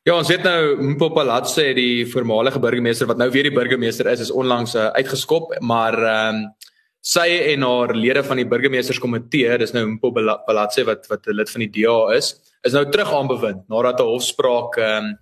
Ja, 0.02 0.16
ons 0.18 0.26
weet 0.32 0.42
nou 0.42 0.82
Mpopalatse 0.96 1.68
die 1.78 2.02
voormalige 2.10 2.58
burgemeester 2.58 3.06
wat 3.06 3.20
nou 3.20 3.28
weer 3.30 3.46
die 3.46 3.54
burgemeester 3.54 4.08
is 4.10 4.24
is 4.24 4.32
onlangs 4.34 4.74
uh, 4.74 4.88
uitgeskop, 4.98 5.54
maar 5.62 5.94
ehm 5.94 6.42
um, 6.42 6.52
sy 7.02 7.26
en 7.52 7.66
haar 7.66 7.94
lede 7.98 8.22
van 8.22 8.38
die 8.38 8.46
burgemeesterskomitee, 8.46 9.58
dis 9.58 9.74
nou 9.74 9.84
Mpo 9.96 10.12
Balatse 10.14 10.84
wat 10.86 11.08
wat 11.10 11.26
'n 11.26 11.34
lid 11.34 11.50
van 11.50 11.64
die 11.66 11.72
DA 11.82 12.14
is, 12.16 12.34
is 12.62 12.72
nou 12.72 12.84
terug 12.90 13.12
aan 13.12 13.28
bewind 13.28 13.68
nadat 13.68 14.00
'n 14.00 14.06
hofspraak 14.06 14.76
ehm 14.78 15.04
um, 15.04 15.18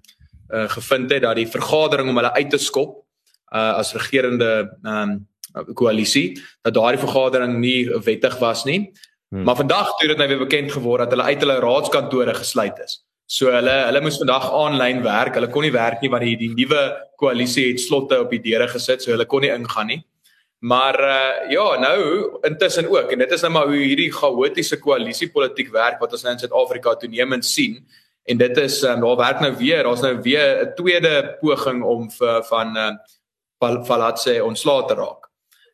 uh, 0.53 0.69
gevind 0.69 1.11
het 1.11 1.23
dat 1.23 1.37
die 1.37 1.47
vergadering 1.47 2.09
om 2.09 2.17
hulle 2.17 2.33
uit 2.35 2.51
te 2.51 2.59
skop 2.59 3.07
uh, 3.55 3.79
as 3.81 3.95
regerende 3.95 4.71
ehm 4.85 5.11
um, 5.11 5.27
koalisie, 5.75 6.39
dat 6.63 6.75
daardie 6.75 7.01
vergadering 7.01 7.59
nie 7.59 7.89
wettig 8.05 8.39
was 8.39 8.65
nie. 8.65 8.93
Hmm. 9.31 9.43
Maar 9.43 9.57
vandag 9.57 9.97
toe 9.97 10.09
dit 10.09 10.19
nou 10.19 10.29
weer 10.29 10.39
bekend 10.39 10.73
geword 10.73 11.03
dat 11.03 11.11
hulle 11.11 11.23
uit 11.23 11.41
hulle 11.41 11.61
raadskantore 11.61 12.35
gesluit 12.35 12.79
is. 12.85 13.01
So 13.27 13.51
hulle 13.51 13.75
hulle 13.87 14.01
moes 14.03 14.19
vandag 14.19 14.47
aanlyn 14.53 15.03
werk. 15.03 15.35
Hulle 15.35 15.51
kon 15.51 15.63
nie 15.63 15.75
werk 15.75 16.03
nie 16.03 16.11
want 16.11 16.27
die 16.27 16.37
die 16.37 16.53
nuwe 16.55 16.81
koalisie 17.17 17.69
het 17.71 17.81
slotte 17.81 18.21
op 18.21 18.31
die 18.31 18.43
deure 18.43 18.69
gesit, 18.69 19.03
so 19.03 19.11
hulle 19.11 19.27
kon 19.27 19.43
nie 19.47 19.53
ingaan 19.55 19.87
nie. 19.87 20.01
Maar 20.61 21.01
uh 21.01 21.51
ja, 21.51 21.79
nou 21.79 22.01
intussen 22.41 22.89
ook 22.89 23.11
en 23.11 23.19
dit 23.19 23.31
is 23.33 23.41
nou 23.41 23.53
maar 23.53 23.67
hoe 23.67 23.81
hierdie 23.81 24.13
chaotiese 24.13 24.79
koalisiepolitiek 24.79 25.71
werk 25.73 26.01
wat 26.01 26.13
ons 26.13 26.23
nou 26.23 26.35
in 26.35 26.43
Suid-Afrika 26.43 26.95
toenemend 27.01 27.45
sien. 27.45 27.79
En 28.25 28.37
dit 28.37 28.57
is 28.57 28.83
um, 28.83 29.01
daar 29.01 29.17
werk 29.17 29.41
nou 29.41 29.55
weer, 29.57 29.83
daar's 29.83 30.05
nou 30.05 30.21
weer 30.21 30.61
'n 30.67 30.75
tweede 30.75 31.37
poging 31.41 31.83
om 31.83 32.11
vir 32.11 32.45
van 32.45 32.77
uh 32.77 32.93
Palatse 33.61 34.45
ontslae 34.45 34.85
te 34.85 34.95
raak. 34.95 35.29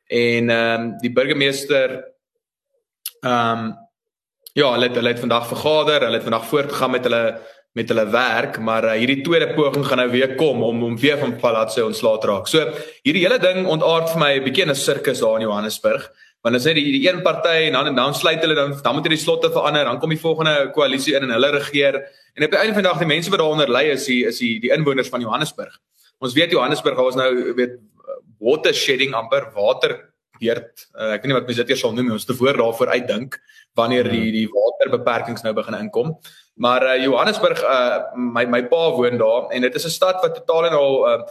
En 0.06 0.50
ehm 0.50 0.80
um, 0.80 0.98
die 0.98 1.12
burgemeester 1.12 2.14
ehm 3.20 3.58
um, 3.58 3.74
ja, 4.52 4.70
hulle 4.72 4.86
het 4.86 4.94
hulle 4.94 5.08
het 5.08 5.20
vandag 5.20 5.46
vergader, 5.46 6.00
hulle 6.00 6.14
het 6.14 6.22
vandag 6.22 6.46
voortgegaan 6.46 6.90
met 6.90 7.04
hulle 7.04 7.40
met 7.76 7.90
hulle 7.92 8.06
werk, 8.08 8.56
maar 8.64 8.86
uh, 8.88 8.94
hierdie 8.96 9.20
tweede 9.24 9.50
poging 9.52 9.84
gaan 9.84 10.00
nou 10.00 10.08
weer 10.10 10.34
kom 10.38 10.62
om 10.64 10.84
om 10.86 10.94
weer 10.96 11.18
van 11.20 11.34
Palatse 11.36 11.84
ontslae 11.84 12.20
te 12.22 12.30
raak. 12.30 12.48
So 12.48 12.62
hierdie 13.04 13.26
hele 13.26 13.36
ding 13.42 13.66
ontaard 13.68 14.14
vir 14.14 14.22
my 14.22 14.30
'n 14.38 14.44
bietjie 14.46 14.64
'n 14.64 14.74
sirkus 14.74 15.20
daar 15.20 15.36
in 15.36 15.44
Johannesburg. 15.44 16.08
Want 16.42 16.56
as 16.56 16.64
net 16.64 16.76
die, 16.76 16.92
die 16.92 17.08
een 17.08 17.22
party 17.22 17.66
en 17.66 17.72
dan 17.72 17.86
en 17.86 17.94
dan 17.94 18.14
sluit 18.14 18.40
hulle 18.40 18.54
dan 18.54 18.72
dan 18.82 18.94
moet 18.94 19.04
hierdie 19.04 19.24
slotte 19.24 19.50
verander, 19.50 19.84
dan 19.84 19.98
kom 20.00 20.08
die 20.08 20.20
volgende 20.20 20.70
koalisie 20.72 21.16
in 21.16 21.22
en 21.22 21.30
hulle 21.30 21.50
regeer. 21.50 21.94
En 22.34 22.44
op 22.44 22.50
die 22.50 22.58
einde 22.58 22.72
van 22.72 22.82
die 22.82 22.90
dag 22.90 22.98
die 22.98 23.06
mense 23.06 23.30
wat 23.30 23.38
daaronder 23.38 23.68
lê 23.68 23.92
is 23.92 24.06
die 24.06 24.24
is 24.24 24.38
die 24.38 24.60
die 24.60 24.72
inwoners 24.72 25.08
van 25.08 25.20
Johannesburg. 25.20 25.76
Ons 26.18 26.32
weet 26.32 26.50
Johannesburg 26.50 26.96
was 26.96 27.14
nou 27.14 27.54
weet 27.54 27.76
water 28.38 28.74
shedding 28.74 29.12
amper 29.14 29.50
water 29.54 29.98
beurt. 30.40 30.88
Uh, 30.94 31.12
ek 31.12 31.22
weet 31.22 31.30
nie 31.30 31.38
wat 31.38 31.46
mense 31.46 31.60
dit 31.64 31.70
eers 31.74 31.80
sal 31.80 31.92
noem, 31.92 32.12
ons 32.16 32.24
te 32.24 32.34
voor 32.36 32.56
daarvoor 32.56 32.88
uitdink 32.96 33.38
wanneer 33.76 34.08
die 34.08 34.32
die 34.32 34.48
waterbeperkings 34.48 35.44
nou 35.44 35.52
begin 35.52 35.76
inkom. 35.76 36.16
Maar 36.56 36.82
uh, 36.82 37.02
Johannesburg 37.02 37.62
uh, 37.62 37.98
my 38.16 38.46
my 38.48 38.62
pa 38.70 38.90
woon 38.96 39.18
daar 39.20 39.50
en 39.52 39.60
dit 39.60 39.74
is 39.74 39.84
'n 39.84 39.96
stad 39.98 40.20
wat 40.22 40.34
totaal 40.34 40.66
en 40.66 40.72
al 40.72 41.08
uh, 41.08 41.22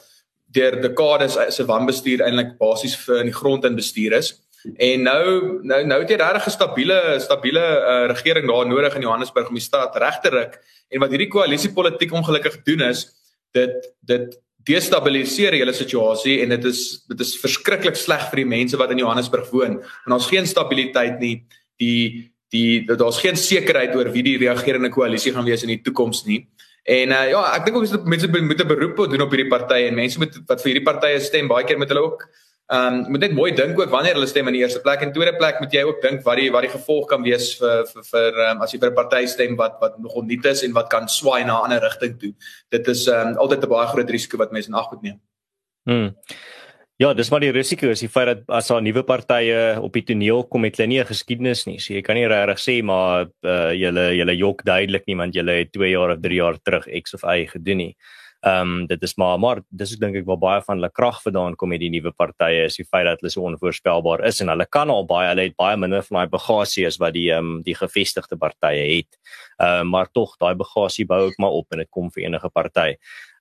deur 0.45 0.81
dekades 0.81 1.37
se 1.55 1.65
wanbestuur 1.65 2.21
eintlik 2.21 2.57
basies 2.57 2.95
vir 3.05 3.19
in 3.19 3.31
die 3.31 3.39
grond 3.39 3.65
in 3.65 3.75
bestuur 3.75 4.13
is. 4.13 4.35
En 4.77 5.01
nou 5.01 5.25
nou 5.63 5.81
nou 5.85 5.99
het 6.01 6.09
jy 6.09 6.17
regtig 6.17 6.45
'n 6.45 6.57
stabiele 6.57 7.19
stabiele 7.19 7.65
uh, 7.65 8.07
regering 8.13 8.47
daar 8.47 8.67
nodig 8.67 8.95
in 8.95 9.01
Johannesburg 9.01 9.47
om 9.47 9.57
die 9.57 9.69
stad 9.71 9.95
reg 9.95 10.19
te 10.19 10.29
ruk. 10.29 10.59
En 10.89 10.99
wat 10.99 11.09
hierdie 11.09 11.29
koalisiepolitiek 11.29 12.13
ongelukkig 12.13 12.63
doen 12.63 12.81
is 12.81 13.07
dit 13.51 13.93
dit 14.01 14.39
destabiliseer 14.65 15.51
die 15.51 15.61
hele 15.61 15.73
situasie 15.73 16.39
en 16.41 16.49
dit 16.49 16.63
is 16.65 17.05
dit 17.07 17.19
is 17.19 17.35
verskriklik 17.37 17.95
sleg 17.95 18.29
vir 18.29 18.41
die 18.41 18.49
mense 18.49 18.77
wat 18.77 18.91
in 18.91 18.97
Johannesburg 18.97 19.49
woon. 19.49 19.81
En 20.05 20.11
ons 20.11 20.27
geen 20.27 20.47
stabiliteit 20.47 21.19
nie. 21.19 21.45
Die 21.77 22.31
die 22.53 22.85
daar's 22.85 23.19
geen 23.19 23.35
sekerheid 23.35 23.95
oor 23.95 24.11
wie 24.11 24.23
die 24.23 24.37
regerende 24.37 24.89
koalisie 24.89 25.33
gaan 25.33 25.45
wees 25.45 25.63
in 25.63 25.73
die 25.73 25.81
toekoms 25.81 26.25
nie. 26.25 26.47
En 26.85 27.09
uh, 27.09 27.29
ja, 27.29 27.41
ek 27.55 27.65
dink 27.65 27.77
ook 27.77 28.05
mense 28.05 28.27
moet 28.27 28.61
'n 28.61 28.67
beroep 28.67 29.09
doen 29.09 29.21
op 29.21 29.31
hierdie 29.31 29.49
partye 29.49 29.87
en 29.87 29.95
mense 29.95 30.19
moet 30.19 30.35
wat 30.47 30.61
vir 30.61 30.71
hierdie 30.71 30.85
partye 30.85 31.19
stem 31.19 31.47
baie 31.47 31.65
keer 31.65 31.77
met 31.77 31.89
hulle 31.89 32.05
ook 32.05 32.27
Ehm 32.65 32.93
um, 32.93 33.11
moet 33.13 33.19
net 33.21 33.33
mooi 33.37 33.51
dink 33.53 33.79
ook 33.79 33.91
wanneer 33.93 34.15
hulle 34.17 34.25
stem 34.25 34.47
in 34.49 34.55
die 34.57 34.61
eerste 34.65 34.79
plek 34.81 35.03
en 35.05 35.11
tweede 35.13 35.35
plek 35.37 35.59
moet 35.61 35.73
jy 35.73 35.83
ook 35.85 35.99
dink 36.01 36.23
wat 36.25 36.39
die 36.39 36.47
wat 36.49 36.65
die 36.65 36.71
gevolg 36.71 37.05
kan 37.11 37.21
wees 37.21 37.51
vir 37.59 37.83
vir 37.91 38.05
vir 38.07 38.39
um, 38.45 38.63
as 38.65 38.73
jy 38.73 38.79
vir 38.81 38.89
'n 38.89 38.95
party 38.95 39.25
stem 39.29 39.53
wat 39.59 39.75
wat 39.81 39.99
nog 40.01 40.15
onnuut 40.21 40.45
is 40.49 40.63
en 40.65 40.73
wat 40.73 40.89
kan 40.89 41.05
swaai 41.07 41.45
na 41.45 41.59
'n 41.59 41.63
ander 41.65 41.81
rigting 41.85 42.17
toe. 42.19 42.33
Dit 42.71 42.87
is 42.87 43.05
ehm 43.07 43.27
um, 43.27 43.37
altyd 43.37 43.63
'n 43.63 43.69
baie 43.69 43.87
groot 43.87 44.09
risiko 44.09 44.37
wat 44.37 44.51
mense 44.51 44.67
in 44.67 44.73
ag 44.81 44.89
moet 44.91 45.01
neem. 45.01 45.19
Hmm. 45.85 46.15
Ja, 46.95 47.09
dis 47.11 47.27
maar 47.27 47.43
die 47.43 47.51
risiko 47.51 47.89
is 47.91 47.99
die 47.99 48.07
feit 48.07 48.29
dat 48.29 48.43
as 48.55 48.69
daar 48.71 48.79
nuwe 48.79 49.01
partye 49.03 49.55
op 49.83 49.97
die 49.97 50.03
toneel 50.07 50.45
kom 50.47 50.63
het 50.63 50.77
hulle 50.79 50.87
nie 50.87 50.99
'n 51.01 51.09
geskiedenis 51.09 51.65
nie. 51.67 51.77
So 51.77 51.93
jy 51.93 52.01
kan 52.01 52.15
nie 52.15 52.27
regtig 52.27 52.59
sê 52.63 52.81
maar 52.83 53.27
uh, 53.43 53.73
julle 53.75 54.15
julle 54.15 54.35
jok 54.37 54.63
duidelik 54.63 55.03
nie 55.07 55.15
want 55.15 55.35
julle 55.35 55.51
het 55.59 55.73
2 55.73 55.91
jaar 55.91 56.11
of 56.15 56.21
3 56.21 56.35
jaar 56.35 56.57
terug 56.63 56.87
X 56.87 57.13
of 57.13 57.23
Y 57.23 57.47
gedoen 57.51 57.77
nie. 57.77 57.95
Ehm 58.45 58.61
um, 58.61 58.87
dit 58.87 59.01
is 59.01 59.15
maar 59.17 59.39
maar 59.39 59.59
dis 59.73 59.95
ek 59.95 60.01
dink 60.03 60.15
ek 60.19 60.25
waar 60.29 60.37
baie 60.37 60.61
van 60.61 60.77
hulle 60.77 60.91
krag 60.93 61.17
vandaan 61.23 61.55
kom 61.57 61.71
met 61.73 61.81
die 61.81 61.89
nuwe 61.89 62.11
partye 62.13 62.67
is 62.67 62.75
die 62.77 62.85
feit 62.85 63.07
dat 63.07 63.23
hulle 63.23 63.31
so 63.33 63.45
onvoorspelbaar 63.49 64.21
is 64.29 64.41
en 64.43 64.51
hulle 64.53 64.67
kan 64.69 64.91
al 64.93 65.07
baie 65.09 65.31
hulle 65.31 65.47
het 65.47 65.55
baie 65.57 65.79
minder 65.81 66.05
van 66.05 66.19
daai 66.19 66.33
bagasie 66.35 66.85
as 66.85 66.99
wat 67.01 67.15
die 67.15 67.31
ehm 67.33 67.55
um, 67.55 67.63
die 67.65 67.73
gevestigde 67.73 68.37
partye 68.37 68.83
het. 68.91 69.17
Ehm 69.57 69.87
uh, 69.87 69.89
maar 69.95 70.11
tog 70.13 70.37
daai 70.37 70.53
bagasie 70.61 71.07
bou 71.09 71.23
ek 71.31 71.41
maar 71.41 71.57
op 71.57 71.73
en 71.73 71.81
dit 71.81 71.89
kom 71.89 72.13
vir 72.13 72.27
enige 72.27 72.53
party. 72.53 72.93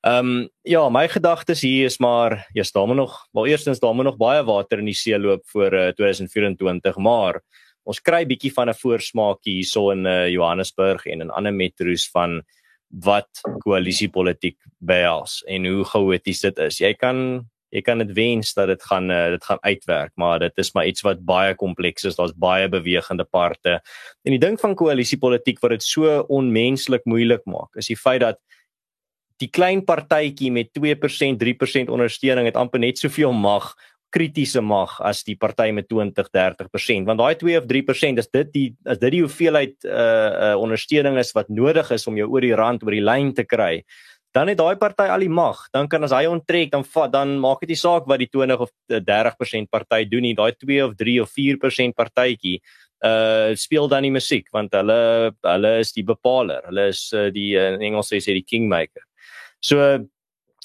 Ehm 0.05 0.33
um, 0.33 0.49
ja, 0.65 0.89
my 0.89 1.05
gedagtes 1.09 1.61
hier 1.69 1.93
is 1.93 2.01
maar 2.01 2.47
ja, 2.55 2.63
staan 2.65 2.89
maar 2.89 2.97
nog, 2.97 3.29
wel 3.33 3.47
eerstens 3.53 3.85
daar 3.85 3.95
moet 3.95 4.05
nog 4.05 4.17
baie 4.17 4.43
water 4.45 4.79
in 4.79 4.89
die 4.89 4.97
see 4.97 5.19
loop 5.19 5.45
voor 5.53 5.73
uh, 5.73 5.89
2024, 6.01 6.97
maar 6.97 7.43
ons 7.85 8.01
kry 8.01 8.25
bietjie 8.25 8.53
van 8.53 8.69
'n 8.69 8.81
voorsmaakie 8.81 9.61
hierso 9.61 9.91
in 9.91 10.07
uh, 10.07 10.29
Johannesburg 10.29 11.07
en 11.07 11.21
in 11.21 11.31
ander 11.31 11.53
metro's 11.53 12.09
van 12.09 12.43
wat 12.89 13.43
koalisiepolitiek 13.65 14.59
behels 14.79 15.43
en 15.51 15.67
hoe 15.67 15.85
chaoties 15.85 16.41
dit 16.45 16.59
is. 16.59 16.81
Jy 16.81 16.95
kan 16.99 17.45
jy 17.75 17.83
kan 17.83 17.99
dit 17.99 18.13
wens 18.15 18.53
dat 18.55 18.69
dit 18.71 18.83
gaan 18.87 19.11
uh, 19.11 19.33
dit 19.35 19.45
gaan 19.45 19.59
uitwerk, 19.67 20.13
maar 20.15 20.39
dit 20.39 20.59
is 20.63 20.71
maar 20.77 20.87
iets 20.87 21.03
wat 21.03 21.25
baie 21.27 21.57
kompleks 21.59 22.05
is. 22.07 22.15
Daar's 22.15 22.37
baie 22.39 22.69
bewegende 22.71 23.25
parte. 23.25 23.81
En 24.23 24.31
die 24.31 24.39
ding 24.39 24.61
van 24.61 24.77
koalisiepolitiek 24.79 25.59
wat 25.63 25.75
dit 25.75 25.83
so 25.83 26.21
onmenslik 26.31 27.03
moeilik 27.05 27.43
maak, 27.51 27.75
is 27.75 27.91
die 27.91 27.99
feit 27.99 28.23
dat 28.23 28.39
die 29.43 29.51
klein 29.51 29.83
partytjie 29.83 30.53
met 30.55 30.71
2%, 30.79 31.41
3% 31.43 31.91
ondersteuning 31.91 32.47
het 32.47 32.61
amper 32.61 32.79
net 32.79 33.01
soveel 33.03 33.35
mag 33.35 33.73
kritiese 34.15 34.63
mag 34.63 34.95
as 35.03 35.25
die 35.27 35.37
party 35.41 35.71
met 35.75 35.89
20 35.91 36.31
30% 36.31 37.09
want 37.09 37.21
daai 37.21 37.35
2 37.41 37.59
of 37.59 37.69
3% 37.71 38.23
is 38.23 38.31
dit 38.31 38.53
die 38.55 38.67
is 38.87 39.01
dit 39.03 39.15
die 39.17 39.23
hoeveelheid 39.25 39.77
uh 39.85 40.53
uh 40.55 40.57
ondersteuning 40.63 41.19
is 41.19 41.35
wat 41.35 41.51
nodig 41.51 41.91
is 41.95 42.07
om 42.11 42.19
jou 42.21 42.29
oor 42.31 42.45
die 42.47 42.55
rand 42.55 42.85
oor 42.87 42.95
die 42.95 43.05
lyn 43.05 43.33
te 43.35 43.45
kry. 43.45 43.83
Dan 44.35 44.51
het 44.51 44.59
daai 44.59 44.75
party 44.77 45.07
al 45.15 45.23
die 45.23 45.31
mag. 45.31 45.61
Dan 45.71 45.87
kan 45.87 46.03
as 46.03 46.13
hy 46.15 46.25
onttrek 46.27 46.73
dan 46.73 46.83
vat 46.95 47.13
dan 47.13 47.37
maak 47.43 47.61
dit 47.63 47.75
nie 47.75 47.79
saak 47.79 48.09
wat 48.11 48.19
die 48.19 48.31
20 48.31 48.65
of 48.67 48.73
30% 48.91 49.71
party 49.71 50.01
doen 50.11 50.27
nie. 50.27 50.35
Daai 50.35 50.53
2 50.59 50.81
of 50.89 50.97
3 50.99 51.21
of 51.23 51.31
4% 51.39 51.95
partytjie 51.95 52.59
uh 53.05 53.53
speel 53.59 53.89
dan 53.91 54.07
die 54.07 54.15
musiek 54.15 54.47
want 54.55 54.73
hulle 54.73 55.35
hulle 55.43 55.73
is 55.83 55.93
die 55.93 56.07
bepaler. 56.07 56.63
Hulle 56.71 56.89
is 56.95 57.07
uh, 57.15 57.29
die 57.35 57.53
uh, 57.59 57.75
in 57.77 57.91
Engels 57.91 58.15
sê 58.15 58.35
die 58.35 58.47
kingmaker. 58.47 59.05
So 59.61 59.81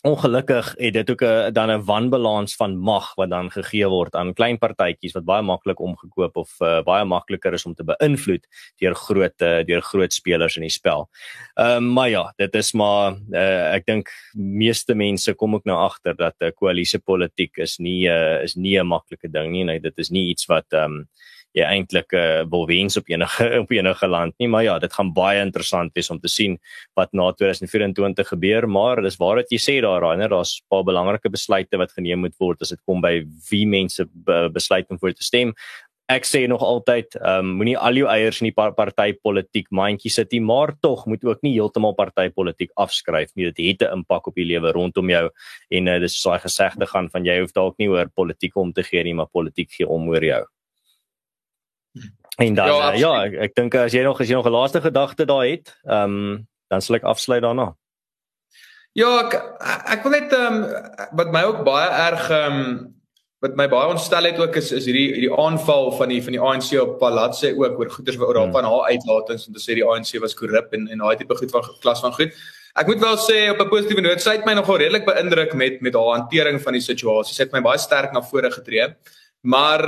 ongelukkig 0.01 0.73
het 0.77 0.93
dit 0.93 1.09
ook 1.11 1.21
'n 1.21 1.53
dan 1.53 1.71
'n 1.71 1.83
wanbalans 1.83 2.55
van 2.55 2.77
mag 2.77 3.15
wat 3.15 3.29
dan 3.29 3.51
gegee 3.51 3.87
word 3.87 4.15
aan 4.15 4.33
klein 4.33 4.57
partytjies 4.57 5.11
wat 5.11 5.25
baie 5.25 5.41
maklik 5.41 5.79
omgekoop 5.79 6.37
of 6.37 6.55
uh, 6.59 6.81
baie 6.83 7.05
makliker 7.05 7.53
is 7.53 7.65
om 7.65 7.73
te 7.73 7.83
beïnvloed 7.83 8.47
deur 8.77 8.95
groot 8.95 9.41
uh, 9.41 9.63
deur 9.63 9.81
groot 9.81 10.13
spelers 10.13 10.55
in 10.55 10.61
die 10.61 10.71
spel. 10.71 11.09
Ehm 11.55 11.77
um, 11.77 11.93
maar 11.93 12.09
ja, 12.09 12.33
dit 12.37 12.55
is 12.55 12.71
maar 12.73 13.17
uh, 13.31 13.73
ek 13.73 13.85
dink 13.85 14.09
meeste 14.33 14.95
mense 14.95 15.33
kom 15.33 15.55
ook 15.55 15.65
nou 15.65 15.77
agter 15.77 16.15
dat 16.15 16.35
'n 16.39 16.45
uh, 16.45 16.51
koalisiepolitiek 16.55 17.57
is 17.57 17.77
nie 17.77 18.07
uh, 18.07 18.43
is 18.43 18.55
nie 18.55 18.79
'n 18.79 18.87
maklike 18.87 19.29
ding 19.31 19.51
nie. 19.51 19.63
Nee, 19.63 19.79
dit 19.79 19.97
is 19.97 20.09
nie 20.09 20.29
iets 20.29 20.45
wat 20.45 20.65
ehm 20.73 20.83
um, 20.83 21.07
jy 21.57 21.65
eintlik 21.65 22.13
uh, 22.13 22.43
wil 22.51 22.67
wens 22.69 22.97
op 22.99 23.09
enige 23.09 23.47
op 23.63 23.71
enige 23.73 24.07
land 24.07 24.35
nie. 24.39 24.47
Maar 24.47 24.63
ja 24.63 24.77
dit 24.79 24.93
gaan 24.93 25.13
baie 25.13 25.41
interessant 25.41 25.93
wees 25.97 26.09
om 26.13 26.19
te 26.19 26.29
sien 26.31 26.57
wat 26.99 27.13
na 27.13 27.31
2024 27.33 28.33
gebeur. 28.35 28.67
Maar 28.69 29.03
dis 29.05 29.19
waar 29.21 29.41
wat 29.41 29.51
jy 29.53 29.59
sê 29.61 29.79
daar 29.81 30.01
Rainer 30.05 30.29
daar's 30.29 30.59
'n 30.59 30.67
paar 30.69 30.83
belangrike 30.83 31.29
besluite 31.29 31.77
wat 31.77 31.91
geneem 31.91 32.19
moet 32.19 32.35
word 32.39 32.61
as 32.61 32.69
dit 32.69 32.81
kom 32.85 33.01
by 33.01 33.23
wie 33.49 33.65
mense 33.65 34.05
be 34.13 34.49
besluit 34.53 34.89
om 34.89 34.99
voor 34.99 35.13
te 35.13 35.23
stem. 35.23 35.53
Ek 36.09 36.25
sê 36.25 36.47
nog 36.49 36.63
altyd 36.65 37.15
um, 37.21 37.51
moenie 37.59 37.77
al 37.77 37.93
jou 37.93 38.07
eiers 38.09 38.39
in 38.41 38.47
die 38.47 38.55
par 38.55 38.73
partytetiek 38.73 39.67
mandjie 39.69 40.09
sit 40.09 40.31
nie 40.31 40.41
maar 40.41 40.73
tog 40.81 41.05
moet 41.05 41.23
ook 41.23 41.43
nie 41.45 41.53
heeltemal 41.53 41.93
partytetiek 41.93 42.71
afskryf 42.75 43.29
nie. 43.35 43.51
Dit 43.51 43.81
het 43.81 43.89
'n 43.89 44.01
impak 44.01 44.27
op 44.27 44.35
die 44.35 44.45
lewe 44.45 44.71
rondom 44.71 45.09
jou 45.09 45.29
en 45.69 45.87
uh, 45.87 45.99
dis 45.99 46.21
so 46.21 46.33
'n 46.33 46.39
gesegde 46.39 46.85
gaan 46.87 47.09
van 47.09 47.25
jy 47.25 47.39
hoef 47.39 47.53
dalk 47.53 47.77
nie 47.77 47.89
oor 47.89 48.09
politiek 48.09 48.55
om 48.55 48.73
te 48.73 48.83
gee 48.83 49.03
nie 49.03 49.13
maar 49.13 49.29
politiek 49.29 49.69
gee 49.71 49.87
om 49.87 50.09
oor 50.09 50.23
jou 50.23 50.45
En 52.39 52.53
dan 52.55 52.67
ja, 52.67 52.91
uh, 52.93 52.99
ja 52.99 53.13
ek, 53.25 53.33
ek 53.49 53.55
dink 53.57 53.75
as 53.75 53.91
jy 53.95 54.05
nog 54.05 54.19
as 54.23 54.29
jy 54.29 54.37
nog 54.37 54.47
'n 54.47 54.55
laaste 54.55 54.81
gedagte 54.81 55.25
daar 55.27 55.45
het, 55.45 55.73
ehm 55.83 56.15
um, 56.15 56.47
dan 56.71 56.81
sal 56.81 56.95
ek 56.95 57.03
afsluit 57.03 57.43
daarna. 57.43 57.73
Ja, 58.95 59.09
ek 59.25 59.33
ek 59.97 60.03
wil 60.03 60.15
net 60.15 60.31
ehm 60.33 60.63
um, 60.63 60.63
wat 61.19 61.33
my 61.35 61.43
ook 61.43 61.65
baie 61.67 61.89
erg 61.89 62.29
ehm 62.29 62.59
um, 62.59 62.95
wat 63.43 63.55
my 63.55 63.67
baie 63.71 63.91
ontstel 63.91 64.23
het 64.27 64.39
ook 64.39 64.55
is 64.55 64.71
is 64.71 64.87
hierdie 64.87 65.09
hierdie 65.15 65.35
aanval 65.35 65.91
van 65.97 66.09
die 66.11 66.21
van 66.23 66.35
die 66.35 66.41
ANC 66.41 66.71
op 66.79 66.97
Palatse 66.99 67.51
ook 67.55 67.79
oor 67.79 67.91
goeders 67.91 68.17
wat 68.19 68.31
oor 68.31 68.41
hmm. 68.41 68.55
van 68.55 68.63
haar 68.63 68.87
uitlatings 68.95 69.47
om 69.47 69.53
te 69.53 69.63
sê 69.63 69.75
die 69.79 69.85
ANC 69.85 70.15
was 70.23 70.35
korrup 70.35 70.73
en 70.73 70.87
en 70.87 71.03
daai 71.03 71.17
tipe 71.19 71.35
goed 71.35 71.51
van 71.51 71.67
klas 71.83 72.03
van 72.05 72.15
goed. 72.15 72.35
Ek 72.79 72.87
moet 72.87 72.99
wel 73.03 73.17
sê 73.17 73.37
op 73.51 73.59
'n 73.59 73.69
positiewe 73.69 74.01
noot, 74.01 74.21
sy 74.21 74.37
het 74.37 74.45
my 74.45 74.53
nogal 74.53 74.79
redelik 74.79 75.05
beïndruk 75.05 75.53
met 75.53 75.81
met 75.81 75.93
haar 75.93 76.15
hantering 76.15 76.61
van 76.61 76.73
die 76.73 76.85
situasie. 76.87 77.35
Sy 77.35 77.43
het 77.43 77.51
my 77.51 77.61
baie 77.61 77.77
sterk 77.79 78.13
na 78.13 78.21
vore 78.21 78.51
getree. 78.51 78.95
Maar 79.41 79.83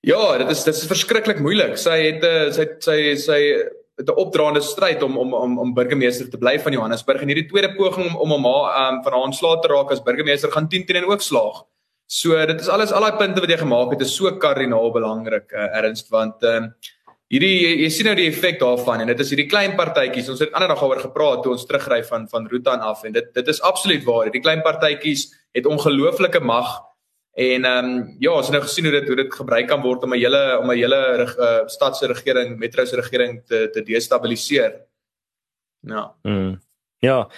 Ja, 0.00 0.38
dit 0.40 0.48
is 0.48 0.62
dit 0.64 0.74
is 0.74 0.88
verskriklik 0.88 1.40
moeilik. 1.44 1.76
Sy 1.76 1.96
het 2.06 2.22
'n 2.24 2.48
uh, 2.48 2.52
sy 2.52 2.64
sy 2.80 3.16
sy 3.20 3.40
het 4.00 4.08
'n 4.08 4.16
opdraande 4.16 4.60
stryd 4.60 5.02
om 5.02 5.18
om 5.18 5.34
om 5.34 5.58
om 5.58 5.74
burgemeester 5.74 6.30
te 6.30 6.38
bly 6.38 6.58
van 6.58 6.72
Johannesburg 6.72 7.20
en 7.20 7.28
hierdie 7.28 7.48
tweede 7.48 7.74
poging 7.74 8.06
om 8.06 8.16
om 8.16 8.30
hom 8.30 8.46
um, 8.46 9.02
van 9.04 9.12
haar 9.12 9.26
ontslae 9.28 9.60
te 9.60 9.68
raak 9.68 9.90
as 9.92 10.02
burgemeester 10.02 10.50
gaan 10.50 10.68
10 10.68 10.86
teen 10.86 10.96
en 10.96 11.04
ook 11.04 11.20
slaag. 11.20 11.64
So 12.06 12.46
dit 12.46 12.60
is 12.60 12.68
alles 12.68 12.92
al 12.92 13.00
daai 13.00 13.16
punte 13.18 13.40
wat 13.40 13.50
jy 13.50 13.58
gemaak 13.58 13.92
het 13.92 14.00
is 14.00 14.14
so 14.16 14.32
kardinaal 14.36 14.90
belangrik 14.90 15.52
uh, 15.52 15.76
ernst 15.76 16.08
want 16.08 16.42
um, 16.42 16.72
hierdie 17.28 17.60
jy, 17.60 17.82
jy 17.84 17.90
sien 17.90 18.06
nou 18.06 18.14
die 18.14 18.28
effek 18.28 18.58
daarvan 18.58 19.00
en 19.00 19.06
dit 19.06 19.20
is 19.20 19.28
hierdie 19.28 19.48
klein 19.48 19.76
partytjies. 19.76 20.28
Ons 20.28 20.40
het 20.40 20.52
ander 20.52 20.68
dag 20.68 20.80
daaroor 20.80 21.00
gepraat 21.00 21.42
toe 21.42 21.52
ons 21.52 21.66
terugry 21.66 22.02
van 22.04 22.28
van 22.28 22.48
Rutan 22.48 22.80
af 22.80 23.04
en 23.04 23.12
dit 23.12 23.34
dit 23.34 23.48
is 23.48 23.60
absoluut 23.60 24.04
waar. 24.04 24.24
Hierdie 24.24 24.42
klein 24.42 24.62
partytjies 24.62 25.28
het 25.52 25.66
ongelooflike 25.66 26.40
mag 26.40 26.89
En 27.32 27.64
ehm 27.64 27.84
um, 27.84 28.16
ja, 28.18 28.30
ons 28.30 28.46
het 28.46 28.54
nou 28.54 28.62
gesien 28.62 28.84
hoe 28.84 28.92
dit 28.92 29.06
hoe 29.06 29.16
dit 29.16 29.34
gebruik 29.34 29.66
kan 29.66 29.80
word 29.80 30.02
om 30.02 30.14
'n 30.14 30.18
hele 30.18 30.58
om 30.58 30.70
'n 30.70 30.76
hele 30.76 31.00
uh, 31.38 31.66
stadse 31.66 32.06
regering, 32.06 32.58
metro 32.58 32.84
se 32.84 32.96
regering 32.96 33.42
te 33.46 33.68
te 33.72 33.82
destabiliseer. 33.82 34.80
Ja. 35.80 36.14
Mm. 36.22 36.60
Ja. 36.98 37.28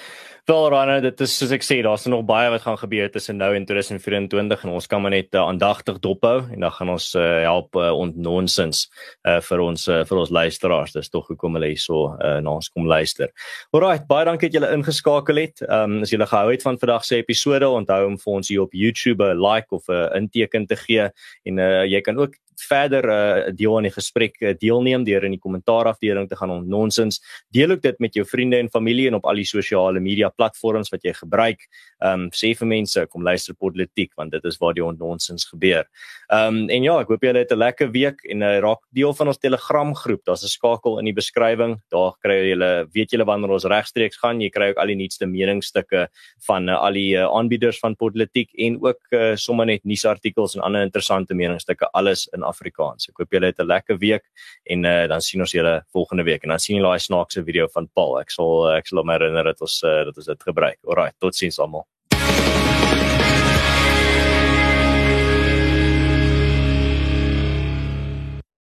Wel 0.45 0.71
Rana, 0.71 0.97
dit 0.99 1.21
is 1.23 1.33
soos 1.39 1.53
ek 1.55 1.63
sê, 1.63 1.77
daar's 1.87 2.03
nog 2.11 2.25
baie 2.27 2.49
wat 2.51 2.65
gaan 2.65 2.79
gebeur 2.81 3.07
tussen 3.15 3.37
nou 3.39 3.53
en 3.55 3.63
2024 3.63 4.65
en 4.67 4.73
ons 4.75 4.89
kan 4.91 4.99
maar 4.99 5.13
net 5.15 5.29
uh, 5.39 5.45
aandagtig 5.45 6.01
dophou 6.03 6.41
en 6.51 6.65
dan 6.65 6.75
gaan 6.75 6.91
ons 6.97 7.07
uh, 7.15 7.27
help 7.45 7.79
uh, 7.79 7.93
ontnonsens 7.95 8.81
uh, 9.23 9.37
vir 9.39 9.63
ons 9.63 9.87
uh, 9.87 10.01
vir 10.09 10.23
ons 10.25 10.35
luisteraars. 10.35 10.97
Dis 10.99 11.13
tog 11.15 11.31
hoekom 11.31 11.61
hulle 11.61 11.71
hierso 11.71 12.09
uh, 12.17 12.41
na 12.43 12.57
ons 12.59 12.73
kom 12.75 12.91
luister. 12.91 13.31
Alraight, 13.71 14.09
baie 14.11 14.27
dankie 14.27 14.51
dat 14.51 14.59
julle 14.59 14.75
ingeskakel 14.81 15.45
het. 15.45 15.63
Ehm 15.63 16.01
um, 16.01 16.03
as 16.03 16.11
julle 16.11 16.27
gehou 16.27 16.51
het 16.51 16.67
van 16.67 16.81
vandag 16.83 17.07
se 17.07 17.23
episode, 17.23 17.71
onthou 17.71 18.03
om 18.09 18.19
vir 18.19 18.35
ons 18.35 18.51
hier 18.51 18.67
op 18.67 18.75
YouTube 18.75 19.23
'n 19.23 19.39
like 19.39 19.71
of 19.71 19.87
'n 19.87 20.25
inteken 20.25 20.67
te 20.67 20.75
gee 20.75 21.07
en 21.47 21.59
uh, 21.59 21.85
jy 21.87 22.01
kan 22.03 22.19
ook 22.19 22.35
verder 22.69 23.05
uh, 23.11 23.53
deel 23.55 23.77
aan 23.77 23.87
die 23.89 23.95
gesprek 23.95 24.37
deelneem 24.59 25.05
deur 25.05 25.25
in 25.25 25.35
die 25.37 25.41
kommentaarafdeling 25.43 26.29
te 26.29 26.37
gaan 26.37 26.51
om 26.51 26.69
nonsens. 26.69 27.23
Deel 27.51 27.71
ook 27.71 27.83
dit 27.83 27.99
met 27.99 28.15
jou 28.15 28.27
vriende 28.27 28.57
en 28.57 28.71
familie 28.71 29.09
en 29.09 29.15
op 29.15 29.27
al 29.27 29.41
die 29.41 29.49
sosiale 29.49 30.01
media 30.01 30.32
platforms 30.37 30.91
wat 30.93 31.03
jy 31.05 31.13
gebruik. 31.17 31.67
Ehm 32.03 32.27
um, 32.27 32.31
sê 32.31 32.53
vir 32.59 32.69
mense 32.69 33.07
kom 33.11 33.23
luister 33.23 33.55
politiek 33.55 34.13
want 34.17 34.33
dit 34.33 34.45
is 34.45 34.59
waar 34.61 34.75
die 34.75 34.83
nonsens 34.83 35.45
gebeur. 35.51 35.85
Ehm 36.31 36.63
um, 36.63 36.71
en 36.71 36.83
ja, 36.83 36.99
ek 37.01 37.09
hoop 37.09 37.23
julle 37.23 37.43
het 37.43 37.53
'n 37.53 37.59
lekker 37.59 37.91
week 37.93 38.25
en 38.31 38.43
uh, 38.43 38.59
raak 38.61 38.83
deel 38.91 39.15
van 39.15 39.29
ons 39.29 39.39
Telegram 39.39 39.95
groep. 39.95 40.25
Daar's 40.25 40.45
'n 40.45 40.49
skakel 40.49 40.99
in 40.99 41.05
die 41.05 41.15
beskrywing. 41.15 41.81
Daar 41.91 42.13
kry 42.23 42.51
julle 42.51 42.89
weet 42.93 43.11
julle 43.11 43.25
wanneer 43.25 43.51
ons 43.51 43.65
regstreeks 43.65 44.19
gaan. 44.19 44.41
Jy 44.41 44.51
kry 44.51 44.71
ook 44.71 44.79
al 44.79 44.87
die 44.87 44.97
nuutste 44.97 45.27
meningsstukke 45.27 46.09
van 46.47 46.69
uh, 46.69 46.79
al 46.79 46.93
die 46.93 47.17
uh, 47.17 47.27
aanbieders 47.27 47.79
van 47.79 47.97
politiek 47.97 48.51
en 48.59 48.79
ook 48.83 49.01
uh, 49.11 49.35
sommer 49.37 49.67
net 49.67 49.85
nuusartikels 49.85 50.57
en 50.57 50.63
ander 50.63 50.83
interessante 50.83 51.35
meningsstukke 51.35 51.89
alles 51.93 52.29
in 52.33 52.43
Afrikaans. 52.43 53.09
Ek 53.09 53.19
hoop 53.19 53.33
julle 53.33 53.47
het 53.47 53.61
'n 53.61 53.67
lekker 53.67 53.99
week 53.99 54.25
en 54.65 54.85
uh, 54.85 55.07
dan 55.09 55.21
sien 55.21 55.41
ons 55.41 55.53
julle 55.53 55.85
volgende 55.93 56.25
week 56.25 56.43
en 56.43 56.49
dan 56.49 56.59
sien 56.59 56.77
julle 56.77 56.89
daai 56.89 56.99
snaakse 56.99 57.45
video 57.45 57.69
van 57.73 57.89
Paul. 57.95 58.19
Ek 58.21 58.31
sal 58.31 58.69
ek 58.77 58.87
sal 58.87 59.03
hom 59.03 59.13
herinner 59.13 59.45
dat 59.45 59.61
ons 59.65 59.83
uh, 59.85 60.05
dat 60.09 60.17
ons 60.23 60.31
dit 60.33 60.49
gebruik. 60.49 60.79
Alraai, 60.87 61.11
totsiens 61.23 61.59
almal. 61.63 61.87